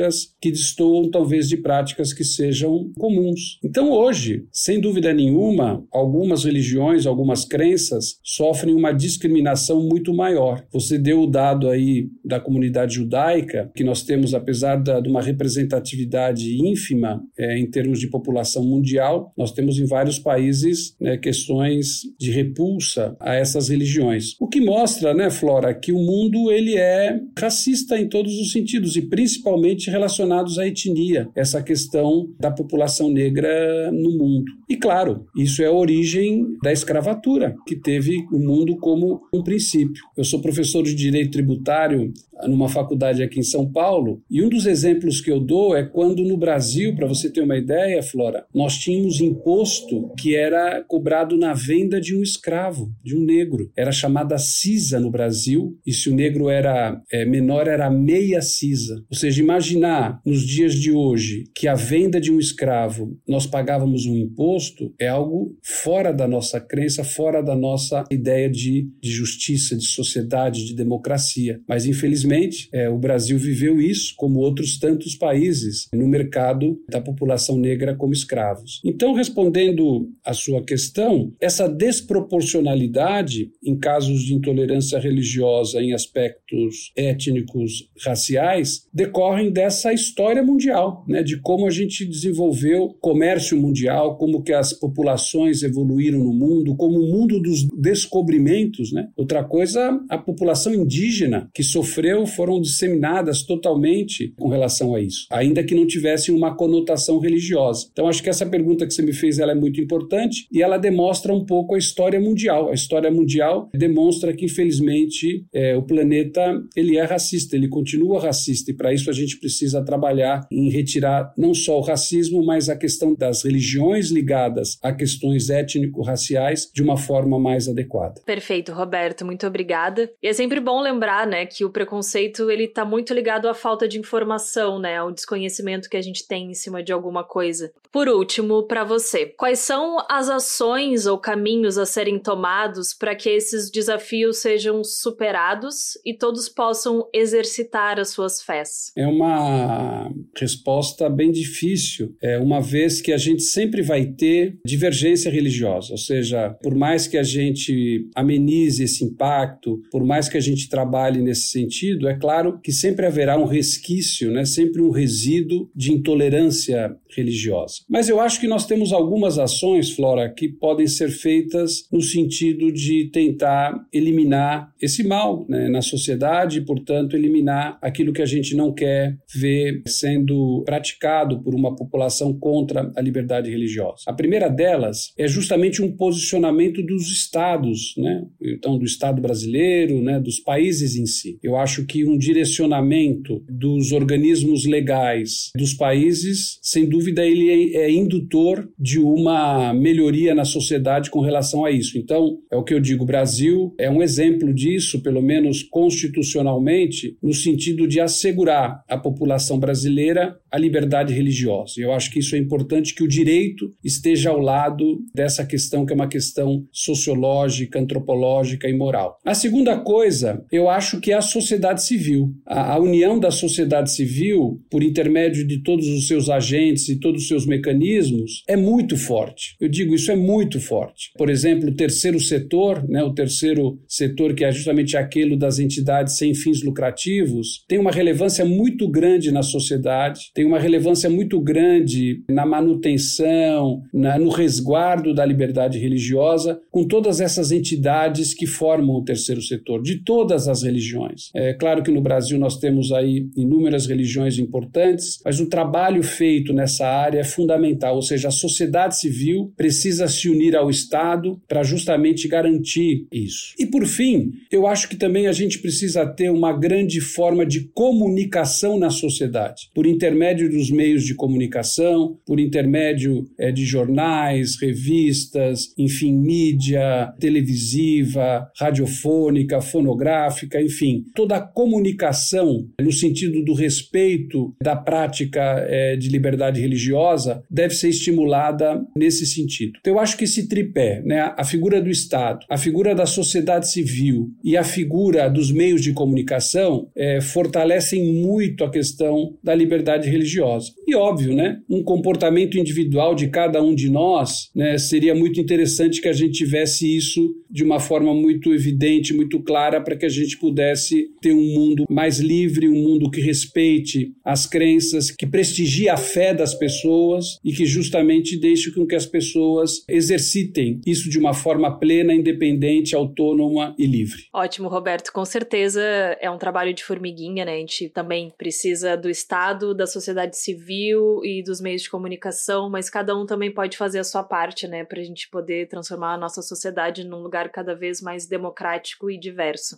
práticas 0.07 0.35
que 0.39 0.51
destoam 0.51 1.09
talvez 1.09 1.47
de 1.49 1.57
práticas 1.57 2.13
que 2.13 2.23
sejam 2.23 2.91
comuns. 2.97 3.59
Então 3.63 3.91
hoje, 3.91 4.45
sem 4.51 4.79
dúvida 4.79 5.13
nenhuma, 5.13 5.83
algumas 5.91 6.45
religiões, 6.45 7.05
algumas 7.05 7.43
crenças 7.45 8.19
sofrem 8.23 8.73
uma 8.73 8.91
discriminação 8.91 9.81
muito 9.83 10.13
maior. 10.13 10.65
Você 10.71 10.97
deu 10.97 11.21
o 11.21 11.27
dado 11.27 11.69
aí 11.69 12.09
da 12.23 12.39
comunidade 12.39 12.95
judaica, 12.95 13.71
que 13.75 13.83
nós 13.83 14.03
temos, 14.03 14.33
apesar 14.33 14.77
da, 14.77 14.99
de 14.99 15.09
uma 15.09 15.21
representatividade 15.21 16.57
ínfima 16.57 17.21
é, 17.37 17.57
em 17.57 17.69
termos 17.69 17.99
de 17.99 18.09
população 18.09 18.63
mundial, 18.63 19.33
nós 19.37 19.51
temos 19.51 19.79
em 19.79 19.85
vários 19.85 20.19
países 20.19 20.95
né, 20.99 21.17
questões 21.17 22.01
de 22.17 22.31
repulsa 22.31 23.15
a 23.19 23.35
essas 23.35 23.69
religiões. 23.69 24.35
O 24.39 24.47
que 24.47 24.61
mostra, 24.61 25.13
né, 25.13 25.29
Flora, 25.29 25.73
que 25.73 25.91
o 25.91 25.97
mundo 25.97 26.51
ele 26.51 26.77
é 26.77 27.19
racista 27.37 27.97
em 27.97 28.07
todos 28.07 28.33
os 28.39 28.51
sentidos 28.51 28.95
e 28.95 29.01
principalmente 29.01 29.89
relacionados 29.97 30.59
à 30.59 30.67
etnia, 30.67 31.27
essa 31.35 31.61
questão 31.61 32.29
da 32.39 32.51
população 32.51 33.11
negra 33.11 33.91
no 33.91 34.11
mundo. 34.11 34.45
E 34.69 34.77
claro, 34.77 35.25
isso 35.35 35.61
é 35.61 35.65
a 35.65 35.71
origem 35.71 36.45
da 36.63 36.71
escravatura, 36.71 37.55
que 37.65 37.75
teve 37.75 38.25
o 38.31 38.39
mundo 38.39 38.77
como 38.77 39.21
um 39.33 39.43
princípio. 39.43 40.01
Eu 40.15 40.23
sou 40.23 40.39
professor 40.39 40.83
de 40.83 40.93
direito 40.93 41.31
tributário 41.31 42.13
numa 42.45 42.69
faculdade 42.69 43.23
aqui 43.23 43.39
em 43.39 43.43
São 43.43 43.69
Paulo, 43.71 44.21
e 44.29 44.43
um 44.43 44.49
dos 44.49 44.65
exemplos 44.65 45.21
que 45.21 45.31
eu 45.31 45.39
dou 45.39 45.75
é 45.75 45.83
quando 45.83 46.23
no 46.23 46.37
Brasil, 46.37 46.95
para 46.95 47.07
você 47.07 47.29
ter 47.29 47.41
uma 47.41 47.57
ideia, 47.57 48.03
Flora, 48.03 48.45
nós 48.53 48.77
tínhamos 48.77 49.19
imposto 49.21 50.11
que 50.17 50.35
era 50.35 50.83
cobrado 50.83 51.37
na 51.37 51.53
venda 51.53 51.99
de 51.99 52.15
um 52.15 52.21
escravo, 52.21 52.91
de 53.03 53.15
um 53.15 53.23
negro. 53.23 53.71
Era 53.75 53.91
chamada 53.91 54.37
cisa 54.37 54.99
no 54.99 55.09
Brasil, 55.09 55.77
e 55.85 55.93
se 55.93 56.09
o 56.09 56.15
negro 56.15 56.49
era 56.49 57.01
é, 57.11 57.25
menor, 57.25 57.67
era 57.67 57.89
meia 57.89 58.41
cisa. 58.41 59.03
Ou 59.09 59.17
seja, 59.17 59.41
imaginar 59.41 60.21
nos 60.25 60.41
dias 60.41 60.75
de 60.75 60.91
hoje 60.91 61.45
que 61.55 61.67
a 61.67 61.75
venda 61.75 62.19
de 62.19 62.31
um 62.31 62.39
escravo 62.39 63.17
nós 63.27 63.45
pagávamos 63.45 64.05
um 64.05 64.15
imposto 64.15 64.93
é 64.99 65.07
algo 65.07 65.57
fora 65.63 66.11
da 66.11 66.27
nossa 66.27 66.59
crença, 66.59 67.03
fora 67.03 67.41
da 67.41 67.55
nossa 67.55 68.03
ideia 68.11 68.49
de, 68.49 68.89
de 69.01 69.09
justiça, 69.09 69.75
de 69.75 69.85
sociedade, 69.85 70.65
de 70.65 70.75
democracia. 70.75 71.59
Mas 71.67 71.85
infelizmente 71.85 72.26
Infelizmente, 72.27 72.69
é, 72.73 72.89
o 72.89 72.97
Brasil 72.97 73.37
viveu 73.37 73.79
isso, 73.79 74.13
como 74.17 74.39
outros 74.39 74.77
tantos 74.77 75.15
países, 75.15 75.87
no 75.93 76.07
mercado 76.07 76.77
da 76.89 76.99
população 76.99 77.57
negra 77.57 77.95
como 77.95 78.13
escravos. 78.13 78.81
Então, 78.83 79.13
respondendo 79.13 80.09
à 80.23 80.33
sua 80.33 80.63
questão, 80.63 81.31
essa 81.39 81.67
desproporcionalidade 81.67 83.51
em 83.63 83.77
casos 83.77 84.23
de 84.23 84.33
intolerância 84.33 84.99
religiosa 84.99 85.81
em 85.81 85.93
aspectos 85.93 86.91
étnicos, 86.95 87.89
raciais, 88.05 88.85
decorrem 88.93 89.51
dessa 89.51 89.93
história 89.93 90.43
mundial, 90.43 91.05
né, 91.07 91.23
de 91.23 91.39
como 91.39 91.65
a 91.65 91.71
gente 91.71 92.05
desenvolveu 92.05 92.95
comércio 92.99 93.59
mundial, 93.59 94.17
como 94.17 94.43
que 94.43 94.53
as 94.53 94.73
populações 94.73 95.63
evoluíram 95.63 96.19
no 96.19 96.33
mundo, 96.33 96.75
como 96.75 96.99
o 96.99 97.09
mundo 97.09 97.39
dos 97.39 97.65
descobrimentos, 97.67 98.91
né? 98.91 99.07
Outra 99.15 99.43
coisa, 99.43 99.99
a 100.09 100.17
população 100.17 100.73
indígena 100.73 101.49
que 101.53 101.63
sofreu 101.63 102.16
foram 102.25 102.61
disseminadas 102.61 103.43
totalmente 103.43 104.33
com 104.37 104.49
relação 104.49 104.95
a 104.95 105.01
isso, 105.01 105.27
ainda 105.31 105.63
que 105.63 105.75
não 105.75 105.85
tivessem 105.85 106.33
uma 106.33 106.55
conotação 106.55 107.19
religiosa. 107.19 107.87
Então, 107.91 108.07
acho 108.07 108.23
que 108.23 108.29
essa 108.29 108.45
pergunta 108.45 108.85
que 108.85 108.93
você 108.93 109.01
me 109.01 109.13
fez 109.13 109.39
ela 109.39 109.51
é 109.51 109.55
muito 109.55 109.81
importante 109.81 110.47
e 110.51 110.61
ela 110.61 110.77
demonstra 110.77 111.33
um 111.33 111.45
pouco 111.45 111.75
a 111.75 111.77
história 111.77 112.19
mundial. 112.19 112.69
A 112.69 112.73
história 112.73 113.11
mundial 113.11 113.69
demonstra 113.73 114.33
que, 114.33 114.45
infelizmente, 114.45 115.45
é, 115.53 115.75
o 115.75 115.83
planeta 115.83 116.61
ele 116.75 116.97
é 116.97 117.03
racista, 117.03 117.55
ele 117.55 117.67
continua 117.67 118.19
racista 118.19 118.71
e 118.71 118.73
para 118.73 118.93
isso 118.93 119.09
a 119.09 119.13
gente 119.13 119.39
precisa 119.39 119.83
trabalhar 119.83 120.47
em 120.51 120.69
retirar 120.69 121.33
não 121.37 121.53
só 121.53 121.77
o 121.77 121.81
racismo, 121.81 122.45
mas 122.45 122.69
a 122.69 122.75
questão 122.75 123.13
das 123.15 123.43
religiões 123.43 124.09
ligadas 124.09 124.77
a 124.81 124.93
questões 124.93 125.49
étnico-raciais 125.49 126.69
de 126.73 126.81
uma 126.81 126.97
forma 126.97 127.39
mais 127.39 127.67
adequada. 127.67 128.21
Perfeito, 128.25 128.71
Roberto, 128.71 129.25
muito 129.25 129.45
obrigada. 129.45 130.09
E 130.21 130.27
é 130.27 130.33
sempre 130.33 130.59
bom 130.59 130.81
lembrar, 130.81 131.27
né, 131.27 131.45
que 131.45 131.65
o 131.65 131.69
preconceito 131.69 132.06
preconceito 132.07 132.49
ele 132.49 132.63
está 132.63 132.85
muito 132.85 133.13
ligado 133.13 133.49
à 133.49 133.53
falta 133.53 133.87
de 133.87 133.99
informação, 133.99 134.79
né, 134.79 134.97
ao 134.97 135.11
desconhecimento 135.11 135.89
que 135.89 135.97
a 135.97 136.01
gente 136.01 136.25
tem 136.25 136.51
em 136.51 136.53
cima 136.53 136.81
de 136.81 136.93
alguma 136.93 137.23
coisa. 137.23 137.71
Por 137.91 138.07
último, 138.07 138.63
para 138.63 138.83
você, 138.83 139.25
quais 139.25 139.59
são 139.59 139.97
as 140.09 140.29
ações 140.29 141.05
ou 141.05 141.17
caminhos 141.17 141.77
a 141.77 141.85
serem 141.85 142.19
tomados 142.19 142.93
para 142.93 143.15
que 143.15 143.29
esses 143.29 143.69
desafios 143.69 144.37
sejam 144.37 144.83
superados 144.83 145.97
e 146.05 146.13
todos 146.13 146.47
possam 146.47 147.07
exercitar 147.13 147.99
as 147.99 148.09
suas 148.09 148.41
fés? 148.41 148.91
É 148.95 149.07
uma 149.07 150.11
resposta 150.37 151.09
bem 151.09 151.31
difícil, 151.31 152.15
é 152.21 152.37
uma 152.37 152.61
vez 152.61 153.01
que 153.01 153.11
a 153.11 153.17
gente 153.17 153.43
sempre 153.43 153.81
vai 153.81 154.05
ter 154.05 154.57
divergência 154.65 155.31
religiosa, 155.31 155.91
ou 155.91 155.97
seja, 155.97 156.55
por 156.61 156.75
mais 156.75 157.07
que 157.07 157.17
a 157.17 157.23
gente 157.23 158.07
amenize 158.15 158.83
esse 158.83 159.03
impacto, 159.03 159.81
por 159.91 160.05
mais 160.05 160.29
que 160.29 160.37
a 160.37 160.41
gente 160.41 160.69
trabalhe 160.69 161.21
nesse 161.21 161.47
sentido 161.47 161.96
sentido, 161.97 162.07
é 162.07 162.15
claro 162.15 162.59
que 162.61 162.71
sempre 162.71 163.05
haverá 163.05 163.37
um 163.37 163.45
resquício, 163.45 164.31
né, 164.31 164.45
sempre 164.45 164.81
um 164.81 164.91
resíduo 164.91 165.69
de 165.75 165.91
intolerância 165.91 166.95
religiosa. 167.15 167.75
Mas 167.89 168.07
eu 168.07 168.19
acho 168.19 168.39
que 168.39 168.47
nós 168.47 168.65
temos 168.65 168.93
algumas 168.93 169.39
ações, 169.39 169.91
Flora, 169.91 170.29
que 170.29 170.47
podem 170.47 170.87
ser 170.87 171.09
feitas 171.09 171.87
no 171.91 172.01
sentido 172.01 172.71
de 172.71 173.09
tentar 173.11 173.73
eliminar 173.91 174.71
esse 174.81 175.03
mal 175.03 175.45
né, 175.49 175.67
na 175.69 175.81
sociedade 175.81 176.59
e, 176.59 176.65
portanto, 176.65 177.15
eliminar 177.15 177.77
aquilo 177.81 178.13
que 178.13 178.21
a 178.21 178.25
gente 178.25 178.55
não 178.55 178.73
quer 178.73 179.17
ver 179.33 179.81
sendo 179.87 180.63
praticado 180.65 181.41
por 181.41 181.55
uma 181.55 181.75
população 181.75 182.37
contra 182.37 182.91
a 182.95 183.01
liberdade 183.01 183.49
religiosa. 183.49 184.03
A 184.05 184.13
primeira 184.13 184.49
delas 184.49 185.13
é 185.17 185.27
justamente 185.27 185.81
um 185.81 185.91
posicionamento 185.91 186.83
dos 186.83 187.09
estados, 187.09 187.93
né? 187.97 188.25
então 188.41 188.77
do 188.77 188.85
Estado 188.85 189.21
brasileiro, 189.21 190.01
né, 190.01 190.19
dos 190.19 190.39
países 190.39 190.95
em 190.95 191.05
si. 191.05 191.39
Eu 191.41 191.55
acho 191.55 191.85
que 191.87 192.05
um 192.05 192.17
direcionamento 192.17 193.43
dos 193.49 193.91
organismos 193.91 194.65
legais 194.65 195.51
dos 195.55 195.73
países, 195.73 196.59
sem 196.61 196.87
dúvida, 196.87 197.25
ele 197.25 197.75
é, 197.75 197.85
é 197.85 197.91
indutor 197.91 198.69
de 198.77 198.99
uma 198.99 199.73
melhoria 199.73 200.35
na 200.35 200.45
sociedade 200.45 201.09
com 201.09 201.21
relação 201.21 201.65
a 201.65 201.71
isso. 201.71 201.97
Então, 201.97 202.37
é 202.51 202.55
o 202.55 202.63
que 202.63 202.73
eu 202.73 202.79
digo, 202.79 203.03
o 203.03 203.07
Brasil 203.07 203.73
é 203.79 203.89
um 203.89 204.01
exemplo 204.01 204.53
disso, 204.53 205.01
pelo 205.01 205.21
menos 205.21 205.63
constitucionalmente, 205.63 207.17
no 207.21 207.33
sentido 207.33 207.87
de 207.87 207.99
assegurar 207.99 208.83
à 208.87 208.97
população 208.97 209.59
brasileira 209.59 210.37
a 210.51 210.57
liberdade 210.57 211.13
religiosa. 211.13 211.73
Eu 211.77 211.91
acho 211.91 212.11
que 212.11 212.19
isso 212.19 212.35
é 212.35 212.39
importante 212.39 212.93
que 212.93 213.03
o 213.03 213.07
direito 213.07 213.73
esteja 213.83 214.29
ao 214.29 214.39
lado 214.39 214.99
dessa 215.13 215.45
questão 215.45 215.85
que 215.85 215.93
é 215.93 215.95
uma 215.95 216.07
questão 216.07 216.65
sociológica, 216.71 217.79
antropológica 217.79 218.67
e 218.67 218.75
moral. 218.75 219.17
A 219.25 219.33
segunda 219.33 219.77
coisa, 219.79 220.43
eu 220.51 220.69
acho 220.69 220.99
que 220.99 221.11
é 221.11 221.15
a 221.15 221.21
sociedade 221.21 221.76
sociedade 221.77 221.83
civil. 221.83 222.33
A, 222.45 222.73
a 222.73 222.79
união 222.79 223.19
da 223.19 223.31
sociedade 223.31 223.91
civil, 223.91 224.61
por 224.69 224.83
intermédio 224.83 225.45
de 225.45 225.61
todos 225.61 225.87
os 225.87 226.07
seus 226.07 226.29
agentes 226.29 226.89
e 226.89 226.99
todos 226.99 227.23
os 227.23 227.27
seus 227.27 227.45
mecanismos, 227.45 228.43
é 228.47 228.55
muito 228.55 228.97
forte. 228.97 229.55
Eu 229.59 229.69
digo, 229.69 229.93
isso 229.93 230.11
é 230.11 230.15
muito 230.15 230.59
forte. 230.59 231.11
Por 231.17 231.29
exemplo, 231.29 231.69
o 231.69 231.75
terceiro 231.75 232.19
setor, 232.19 232.87
né, 232.87 233.03
o 233.03 233.13
terceiro 233.13 233.79
setor 233.87 234.33
que 234.33 234.43
é 234.43 234.51
justamente 234.51 234.97
aquele 234.97 235.37
das 235.37 235.59
entidades 235.59 236.17
sem 236.17 236.33
fins 236.33 236.63
lucrativos, 236.63 237.63
tem 237.67 237.79
uma 237.79 237.91
relevância 237.91 238.43
muito 238.43 238.87
grande 238.89 239.31
na 239.31 239.43
sociedade, 239.43 240.31
tem 240.33 240.45
uma 240.45 240.59
relevância 240.59 241.09
muito 241.09 241.39
grande 241.39 242.23
na 242.29 242.45
manutenção, 242.45 243.81
na, 243.93 244.17
no 244.17 244.29
resguardo 244.29 245.13
da 245.13 245.25
liberdade 245.25 245.77
religiosa, 245.77 246.59
com 246.71 246.87
todas 246.87 247.19
essas 247.19 247.51
entidades 247.51 248.33
que 248.33 248.45
formam 248.45 248.95
o 248.95 249.03
terceiro 249.03 249.41
setor, 249.41 249.81
de 249.81 250.03
todas 250.03 250.47
as 250.47 250.63
religiões. 250.63 251.29
É 251.33 251.53
claro 251.67 251.83
que 251.83 251.91
no 251.91 251.99
Brasil 251.99 252.39
nós 252.39 252.57
temos 252.57 252.93
aí 252.93 253.27
inúmeras 253.35 253.87
religiões 253.87 254.39
importantes, 254.39 255.19
mas 255.25 255.41
o 255.41 255.49
trabalho 255.49 256.01
feito 256.01 256.53
nessa 256.53 256.87
área 256.87 257.19
é 257.19 257.25
fundamental, 257.25 257.97
ou 257.97 258.01
seja, 258.01 258.29
a 258.29 258.31
sociedade 258.31 258.97
civil 258.97 259.51
precisa 259.57 260.07
se 260.07 260.29
unir 260.29 260.55
ao 260.55 260.69
Estado 260.69 261.37
para 261.45 261.63
justamente 261.63 262.25
garantir 262.25 263.05
isso. 263.11 263.53
E 263.59 263.65
por 263.65 263.85
fim, 263.85 264.31
eu 264.49 264.65
acho 264.65 264.87
que 264.87 264.95
também 264.95 265.27
a 265.27 265.33
gente 265.33 265.59
precisa 265.59 266.05
ter 266.05 266.29
uma 266.29 266.53
grande 266.53 267.01
forma 267.01 267.45
de 267.45 267.67
comunicação 267.73 268.79
na 268.79 268.89
sociedade, 268.89 269.69
por 269.75 269.85
intermédio 269.85 270.49
dos 270.49 270.71
meios 270.71 271.03
de 271.03 271.15
comunicação, 271.15 272.17
por 272.25 272.39
intermédio 272.39 273.25
é, 273.37 273.51
de 273.51 273.65
jornais, 273.65 274.55
revistas, 274.57 275.73
enfim, 275.77 276.13
mídia 276.13 277.13
televisiva, 277.19 278.49
radiofônica, 278.57 279.59
fonográfica, 279.59 280.61
enfim, 280.61 281.03
toda 281.13 281.35
a 281.35 281.41
comunicação 281.53 282.67
no 282.81 282.91
sentido 282.91 283.43
do 283.43 283.53
respeito 283.53 284.53
da 284.61 284.75
prática 284.75 285.41
é, 285.67 285.95
de 285.95 286.09
liberdade 286.09 286.61
religiosa 286.61 287.43
deve 287.49 287.73
ser 287.73 287.89
estimulada 287.89 288.83
nesse 288.95 289.25
sentido. 289.25 289.73
Então, 289.79 289.93
eu 289.93 289.99
acho 289.99 290.17
que 290.17 290.23
esse 290.23 290.47
tripé, 290.47 291.01
né, 291.05 291.33
a 291.37 291.43
figura 291.43 291.81
do 291.81 291.89
Estado, 291.89 292.45
a 292.49 292.57
figura 292.57 292.93
da 292.93 293.05
sociedade 293.05 293.69
civil 293.69 294.29
e 294.43 294.55
a 294.57 294.63
figura 294.63 295.29
dos 295.29 295.51
meios 295.51 295.81
de 295.81 295.93
comunicação 295.93 296.89
é, 296.95 297.21
fortalecem 297.21 298.13
muito 298.21 298.63
a 298.63 298.69
questão 298.69 299.37
da 299.43 299.53
liberdade 299.55 300.09
religiosa. 300.09 300.71
E 300.87 300.95
óbvio, 300.95 301.33
né, 301.33 301.59
um 301.69 301.83
comportamento 301.83 302.57
individual 302.57 303.15
de 303.15 303.27
cada 303.27 303.61
um 303.61 303.73
de 303.73 303.89
nós, 303.89 304.49
né, 304.55 304.77
seria 304.77 305.15
muito 305.15 305.39
interessante 305.39 306.01
que 306.01 306.07
a 306.07 306.13
gente 306.13 306.33
tivesse 306.33 306.95
isso 306.95 307.35
de 307.49 307.63
uma 307.63 307.79
forma 307.79 308.13
muito 308.13 308.53
evidente, 308.53 309.13
muito 309.13 309.39
clara, 309.41 309.81
para 309.81 309.95
que 309.95 310.05
a 310.05 310.09
gente 310.09 310.37
pudesse 310.37 311.07
ter 311.21 311.33
um 311.37 311.53
mundo 311.53 311.85
mais 311.89 312.19
livre, 312.19 312.69
um 312.69 312.73
mundo 312.73 313.09
que 313.09 313.21
respeite 313.21 314.13
as 314.23 314.45
crenças, 314.45 315.11
que 315.11 315.25
prestigie 315.25 315.89
a 315.89 315.97
fé 315.97 316.33
das 316.33 316.53
pessoas 316.53 317.37
e 317.43 317.51
que 317.53 317.65
justamente 317.65 318.39
deixe 318.39 318.71
com 318.71 318.85
que 318.85 318.95
as 318.95 319.05
pessoas 319.05 319.83
exercitem 319.87 320.81
isso 320.85 321.09
de 321.09 321.19
uma 321.19 321.33
forma 321.33 321.79
plena, 321.79 322.13
independente, 322.13 322.95
autônoma 322.95 323.75
e 323.77 323.85
livre. 323.85 324.23
Ótimo, 324.33 324.67
Roberto. 324.67 325.11
Com 325.11 325.25
certeza 325.25 325.81
é 325.81 326.29
um 326.29 326.37
trabalho 326.37 326.73
de 326.73 326.83
formiguinha, 326.83 327.45
né? 327.45 327.53
A 327.55 327.59
gente 327.59 327.89
também 327.89 328.31
precisa 328.37 328.95
do 328.95 329.09
Estado, 329.09 329.73
da 329.73 329.87
sociedade 329.87 330.37
civil 330.37 331.21
e 331.23 331.43
dos 331.43 331.61
meios 331.61 331.83
de 331.83 331.89
comunicação, 331.89 332.69
mas 332.69 332.89
cada 332.89 333.15
um 333.15 333.25
também 333.25 333.53
pode 333.53 333.77
fazer 333.77 333.99
a 333.99 334.03
sua 334.03 334.23
parte, 334.23 334.67
né? 334.67 334.83
Para 334.83 334.99
a 334.99 335.03
gente 335.03 335.29
poder 335.29 335.67
transformar 335.67 336.13
a 336.13 336.17
nossa 336.17 336.41
sociedade 336.41 337.03
num 337.03 337.21
lugar 337.21 337.49
cada 337.49 337.75
vez 337.75 338.01
mais 338.01 338.27
democrático 338.27 339.09
e 339.09 339.19
diverso. 339.19 339.77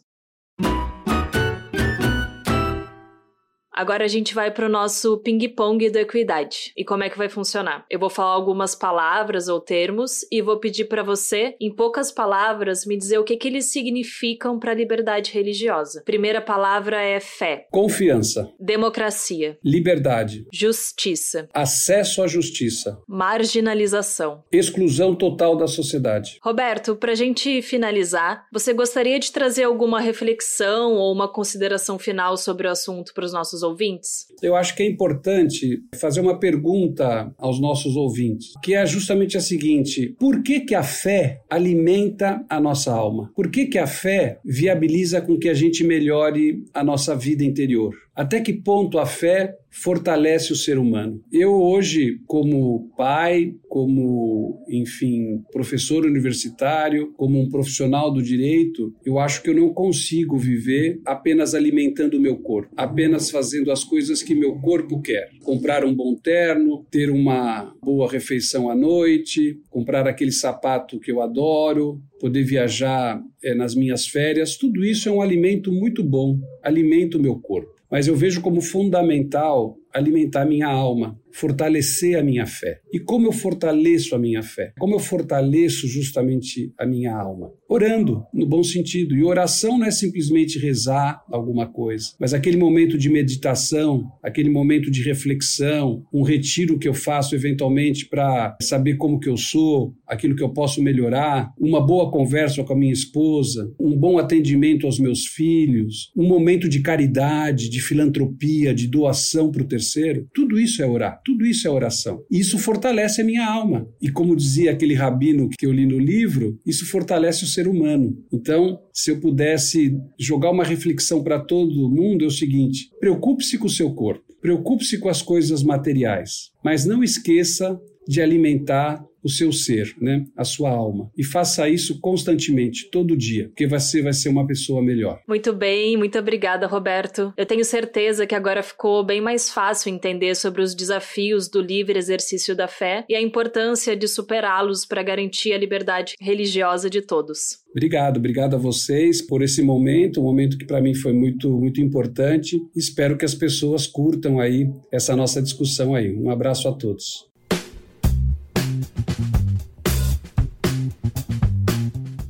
Agora 3.71 4.03
a 4.03 4.07
gente 4.07 4.33
vai 4.33 4.51
para 4.51 4.65
o 4.65 4.69
nosso 4.69 5.17
ping-pong 5.19 5.89
da 5.89 6.01
equidade. 6.01 6.73
E 6.75 6.83
como 6.83 7.03
é 7.03 7.09
que 7.09 7.17
vai 7.17 7.29
funcionar? 7.29 7.85
Eu 7.89 7.99
vou 7.99 8.09
falar 8.09 8.33
algumas 8.33 8.75
palavras 8.75 9.47
ou 9.47 9.59
termos 9.59 10.25
e 10.31 10.41
vou 10.41 10.57
pedir 10.57 10.85
para 10.85 11.03
você, 11.03 11.55
em 11.61 11.73
poucas 11.73 12.11
palavras, 12.11 12.85
me 12.85 12.97
dizer 12.97 13.19
o 13.19 13.23
que, 13.23 13.37
que 13.37 13.47
eles 13.47 13.71
significam 13.71 14.59
para 14.59 14.71
a 14.71 14.75
liberdade 14.75 15.31
religiosa. 15.31 16.01
Primeira 16.03 16.41
palavra 16.41 17.01
é 17.01 17.19
fé. 17.19 17.67
Confiança. 17.71 18.51
Democracia. 18.59 19.57
Liberdade. 19.63 20.45
Justiça. 20.51 21.47
Acesso 21.53 22.21
à 22.21 22.27
justiça. 22.27 23.01
Marginalização. 23.07 24.43
Exclusão 24.51 25.15
total 25.15 25.55
da 25.55 25.67
sociedade. 25.67 26.37
Roberto, 26.43 26.95
para 26.95 27.13
a 27.13 27.15
gente 27.15 27.61
finalizar, 27.61 28.45
você 28.51 28.73
gostaria 28.73 29.19
de 29.19 29.31
trazer 29.31 29.63
alguma 29.63 30.01
reflexão 30.01 30.93
ou 30.93 31.13
uma 31.13 31.31
consideração 31.31 31.97
final 31.97 32.35
sobre 32.35 32.67
o 32.67 32.71
assunto 32.71 33.13
para 33.13 33.25
os 33.25 33.31
nossos 33.31 33.63
ouvintes? 33.63 33.68
Ouvintes? 33.69 34.27
Eu 34.41 34.55
acho 34.55 34.75
que 34.75 34.83
é 34.83 34.87
importante 34.87 35.81
fazer 35.95 36.21
uma 36.21 36.39
pergunta 36.39 37.33
aos 37.37 37.59
nossos 37.59 37.95
ouvintes, 37.95 38.53
que 38.63 38.73
é 38.73 38.85
justamente 38.85 39.37
a 39.37 39.41
seguinte: 39.41 40.15
por 40.19 40.41
que, 40.43 40.61
que 40.61 40.75
a 40.75 40.83
fé 40.83 41.41
alimenta 41.49 42.45
a 42.49 42.59
nossa 42.59 42.91
alma? 42.91 43.31
Por 43.35 43.49
que, 43.49 43.65
que 43.65 43.77
a 43.77 43.87
fé 43.87 44.39
viabiliza 44.43 45.21
com 45.21 45.37
que 45.37 45.49
a 45.49 45.53
gente 45.53 45.83
melhore 45.83 46.63
a 46.73 46.83
nossa 46.83 47.15
vida 47.15 47.43
interior? 47.43 47.93
Até 48.19 48.41
que 48.41 48.51
ponto 48.51 48.99
a 48.99 49.05
fé 49.05 49.55
fortalece 49.69 50.51
o 50.51 50.55
ser 50.55 50.77
humano? 50.77 51.23
Eu 51.31 51.53
hoje, 51.53 52.19
como 52.27 52.91
pai, 52.97 53.55
como, 53.69 54.61
enfim, 54.67 55.41
professor 55.53 56.05
universitário, 56.05 57.13
como 57.15 57.39
um 57.39 57.47
profissional 57.47 58.11
do 58.11 58.21
direito, 58.21 58.93
eu 59.05 59.19
acho 59.19 59.41
que 59.41 59.49
eu 59.49 59.55
não 59.55 59.73
consigo 59.73 60.37
viver 60.37 60.99
apenas 61.05 61.55
alimentando 61.55 62.17
o 62.17 62.19
meu 62.19 62.35
corpo, 62.35 62.73
apenas 62.75 63.31
fazendo 63.31 63.71
as 63.71 63.85
coisas 63.85 64.21
que 64.21 64.35
meu 64.35 64.55
corpo 64.55 65.01
quer. 65.01 65.29
Comprar 65.41 65.85
um 65.85 65.95
bom 65.95 66.13
terno, 66.13 66.85
ter 66.91 67.09
uma 67.09 67.73
boa 67.81 68.11
refeição 68.11 68.69
à 68.69 68.75
noite, 68.75 69.61
comprar 69.69 70.05
aquele 70.09 70.33
sapato 70.33 70.99
que 70.99 71.09
eu 71.09 71.21
adoro, 71.21 72.01
poder 72.19 72.43
viajar 72.43 73.23
é, 73.41 73.55
nas 73.55 73.73
minhas 73.73 74.07
férias, 74.07 74.57
tudo 74.57 74.83
isso 74.83 75.07
é 75.07 75.11
um 75.13 75.21
alimento 75.21 75.71
muito 75.71 76.03
bom, 76.03 76.37
alimenta 76.61 77.17
o 77.17 77.21
meu 77.21 77.39
corpo 77.39 77.78
mas 77.89 78.07
eu 78.07 78.15
vejo 78.15 78.41
como 78.41 78.61
fundamental 78.61 79.77
alimentar 79.93 80.45
minha 80.45 80.67
alma, 80.67 81.19
fortalecer 81.39 82.17
a 82.17 82.23
minha 82.23 82.45
fé. 82.45 82.81
E 82.91 82.99
como 82.99 83.27
eu 83.27 83.31
fortaleço 83.31 84.13
a 84.13 84.19
minha 84.19 84.43
fé? 84.43 84.73
Como 84.77 84.95
eu 84.95 84.99
fortaleço 84.99 85.87
justamente 85.87 86.73
a 86.77 86.85
minha 86.85 87.15
alma? 87.15 87.51
Orando, 87.67 88.23
no 88.33 88.45
bom 88.45 88.63
sentido. 88.63 89.15
E 89.15 89.23
oração 89.23 89.77
não 89.77 89.85
é 89.85 89.91
simplesmente 89.91 90.59
rezar 90.59 91.23
alguma 91.31 91.67
coisa, 91.67 92.07
mas 92.19 92.33
aquele 92.33 92.57
momento 92.57 92.97
de 92.97 93.09
meditação, 93.09 94.03
aquele 94.23 94.49
momento 94.49 94.91
de 94.91 95.01
reflexão, 95.03 96.03
um 96.13 96.23
retiro 96.23 96.77
que 96.77 96.87
eu 96.87 96.93
faço 96.93 97.35
eventualmente 97.35 98.07
para 98.07 98.57
saber 98.61 98.95
como 98.95 99.19
que 99.19 99.29
eu 99.29 99.37
sou, 99.37 99.93
aquilo 100.07 100.35
que 100.35 100.43
eu 100.43 100.49
posso 100.49 100.81
melhorar, 100.81 101.53
uma 101.59 101.85
boa 101.85 102.11
conversa 102.11 102.63
com 102.63 102.73
a 102.73 102.77
minha 102.77 102.91
esposa, 102.93 103.71
um 103.79 103.95
bom 103.95 104.17
atendimento 104.17 104.85
aos 104.85 104.99
meus 104.99 105.25
filhos, 105.25 106.11
um 106.17 106.27
momento 106.27 106.67
de 106.67 106.81
caridade, 106.81 107.69
de 107.69 107.79
filantropia, 107.81 108.73
de 108.73 108.87
doação 108.87 109.51
para 109.51 109.63
o 109.63 109.67
terceiro, 109.67 110.27
tudo 110.33 110.59
isso 110.59 110.81
é 110.81 110.85
orar, 110.85 111.21
tudo 111.29 111.45
isso 111.45 111.67
é 111.67 111.71
oração. 111.71 112.23
E 112.31 112.39
isso 112.39 112.57
fortalece 112.57 113.21
a 113.21 113.23
minha 113.23 113.45
alma. 113.45 113.87
E 114.01 114.09
como 114.09 114.35
dizia 114.35 114.71
aquele 114.71 114.95
rabino 114.95 115.47
que 115.47 115.63
eu 115.63 115.71
li 115.71 115.85
no 115.85 115.99
livro, 115.99 116.57
isso 116.65 116.87
fortalece 116.87 117.43
o 117.43 117.47
ser 117.47 117.67
humano. 117.67 118.17
Então, 118.33 118.79
se 118.91 119.11
eu 119.11 119.19
pudesse 119.19 119.95
jogar 120.19 120.49
uma 120.49 120.63
reflexão 120.63 121.23
para 121.23 121.39
todo 121.39 121.87
mundo, 121.87 122.25
é 122.25 122.27
o 122.27 122.31
seguinte: 122.31 122.89
preocupe-se 122.99 123.59
com 123.59 123.67
o 123.67 123.69
seu 123.69 123.93
corpo, 123.93 124.23
preocupe-se 124.41 124.97
com 124.97 125.07
as 125.07 125.21
coisas 125.21 125.61
materiais, 125.61 126.49
mas 126.65 126.83
não 126.83 127.03
esqueça 127.03 127.79
de 128.09 128.23
alimentar 128.23 129.05
o 129.23 129.29
seu 129.29 129.51
ser, 129.51 129.93
né? 130.01 130.25
a 130.35 130.43
sua 130.43 130.69
alma. 130.69 131.11
E 131.17 131.23
faça 131.23 131.69
isso 131.69 131.99
constantemente, 131.99 132.89
todo 132.89 133.17
dia, 133.17 133.49
porque 133.49 133.67
você 133.67 134.01
vai 134.01 134.13
ser 134.13 134.29
uma 134.29 134.47
pessoa 134.47 134.81
melhor. 134.81 135.21
Muito 135.27 135.53
bem, 135.53 135.97
muito 135.97 136.17
obrigada, 136.17 136.65
Roberto. 136.65 137.33
Eu 137.37 137.45
tenho 137.45 137.63
certeza 137.63 138.25
que 138.25 138.33
agora 138.33 138.63
ficou 138.63 139.03
bem 139.03 139.21
mais 139.21 139.51
fácil 139.51 139.93
entender 139.93 140.35
sobre 140.35 140.61
os 140.61 140.73
desafios 140.73 141.49
do 141.49 141.61
livre 141.61 141.99
exercício 141.99 142.55
da 142.55 142.67
fé 142.67 143.05
e 143.09 143.15
a 143.15 143.21
importância 143.21 143.95
de 143.95 144.07
superá-los 144.07 144.85
para 144.85 145.03
garantir 145.03 145.53
a 145.53 145.57
liberdade 145.57 146.15
religiosa 146.19 146.89
de 146.89 147.01
todos. 147.01 147.59
Obrigado, 147.71 148.17
obrigado 148.17 148.55
a 148.55 148.57
vocês 148.57 149.21
por 149.21 149.43
esse 149.43 149.61
momento, 149.61 150.19
um 150.19 150.23
momento 150.23 150.57
que 150.57 150.65
para 150.65 150.81
mim 150.81 150.95
foi 150.95 151.13
muito, 151.13 151.51
muito 151.51 151.79
importante. 151.79 152.57
Espero 152.75 153.15
que 153.15 153.25
as 153.25 153.35
pessoas 153.35 153.85
curtam 153.85 154.39
aí 154.39 154.67
essa 154.91 155.15
nossa 155.15 155.41
discussão 155.41 155.93
aí. 155.93 156.15
Um 156.15 156.31
abraço 156.31 156.67
a 156.67 156.71
todos. 156.71 157.28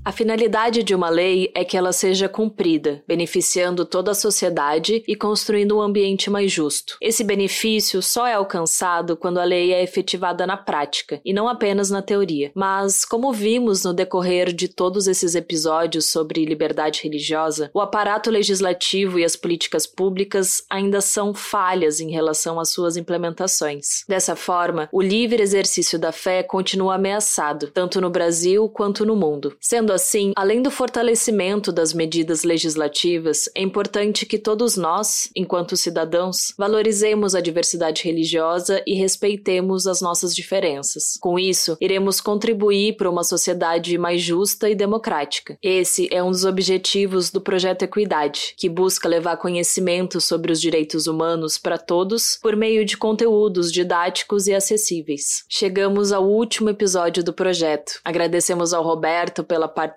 A 0.10 0.12
finalidade 0.12 0.82
de 0.82 0.96
uma 0.96 1.08
lei 1.08 1.52
é 1.54 1.64
que 1.64 1.78
ela 1.78 1.94
seja 1.94 2.28
cumprida, 2.28 3.04
beneficiando 3.08 3.86
toda 3.86 4.10
a 4.10 4.16
sociedade 4.16 5.04
e 5.08 5.16
construindo 5.16 5.78
um 5.78 5.82
ambiente 5.84 6.32
mais 6.32 6.52
justo. 6.52 6.98
Esse 7.00 7.24
benefício 7.24 8.02
só 8.02 8.26
é 8.26 8.34
alcançado 8.34 9.16
quando 9.16 9.40
a 9.40 9.44
lei 9.44 9.72
é 9.72 9.84
efetivada 9.84 10.48
na 10.48 10.58
prática 10.58 11.22
e 11.24 11.32
não 11.32 11.48
apenas 11.48 11.92
na 11.92 12.02
teoria. 12.02 12.52
Mas, 12.56 13.06
como 13.06 13.32
vimos 13.32 13.84
no 13.84 13.94
decorrer 13.94 14.52
de 14.52 14.68
todos 14.68 15.06
esses 15.06 15.36
episódios 15.36 16.08
sobre 16.08 16.44
liberdade 16.44 17.02
religiosa, 17.04 17.70
o 17.72 17.80
aparato 17.80 18.32
legislativo 18.32 19.20
e 19.20 19.24
as 19.24 19.36
políticas 19.36 19.86
públicas 19.86 20.64
ainda 20.72 21.02
são 21.02 21.36
falhas 21.36 22.00
em 22.00 22.10
relação 22.10 22.60
às 22.60 22.72
suas 22.72 22.98
implementações. 22.98 24.06
Dessa 24.08 24.36
forma, 24.36 24.90
o 24.92 25.04
livre 25.04 25.44
exercício 25.44 26.00
da 26.00 26.12
fé 26.12 26.42
continua 26.42 26.96
ameaçado, 26.96 27.70
tanto 27.72 28.02
no 28.02 28.10
Brasil 28.10 28.68
quanto 28.70 29.06
no 29.06 29.16
mundo. 29.16 29.56
Sendo 29.60 29.99
assim, 30.00 30.32
além 30.34 30.62
do 30.62 30.72
fortalecimento 30.72 31.74
das 31.74 31.94
medidas 31.94 32.44
legislativas, 32.44 33.50
é 33.54 33.62
importante 33.62 34.26
que 34.26 34.40
todos 34.40 34.78
nós, 34.78 35.30
enquanto 35.36 35.76
cidadãos, 35.76 36.54
valorizemos 36.58 37.36
a 37.36 37.42
diversidade 37.42 38.04
religiosa 38.06 38.82
e 38.88 38.96
respeitemos 38.96 39.86
as 39.88 40.00
nossas 40.02 40.34
diferenças. 40.34 41.18
Com 41.20 41.38
isso, 41.38 41.76
iremos 41.82 42.22
contribuir 42.22 42.96
para 42.96 43.10
uma 43.10 43.26
sociedade 43.26 43.98
mais 43.98 44.22
justa 44.22 44.70
e 44.70 44.76
democrática. 44.76 45.58
Esse 45.62 46.08
é 46.12 46.24
um 46.24 46.32
dos 46.32 46.46
objetivos 46.46 47.30
do 47.30 47.42
projeto 47.42 47.84
Equidade, 47.84 48.54
que 48.58 48.70
busca 48.70 49.10
levar 49.10 49.36
conhecimento 49.36 50.22
sobre 50.22 50.54
os 50.54 50.62
direitos 50.62 51.08
humanos 51.08 51.58
para 51.58 51.78
todos 51.78 52.40
por 52.42 52.56
meio 52.56 52.86
de 52.86 52.96
conteúdos 52.96 53.70
didáticos 53.70 54.48
e 54.48 54.54
acessíveis. 54.54 55.44
Chegamos 55.50 56.14
ao 56.14 56.26
último 56.26 56.70
episódio 56.70 57.22
do 57.22 57.34
projeto. 57.34 58.00
Agradecemos 58.06 58.74
ao 58.74 58.82
Roberto 58.82 59.44
pela 59.44 59.68
participação 59.68 59.89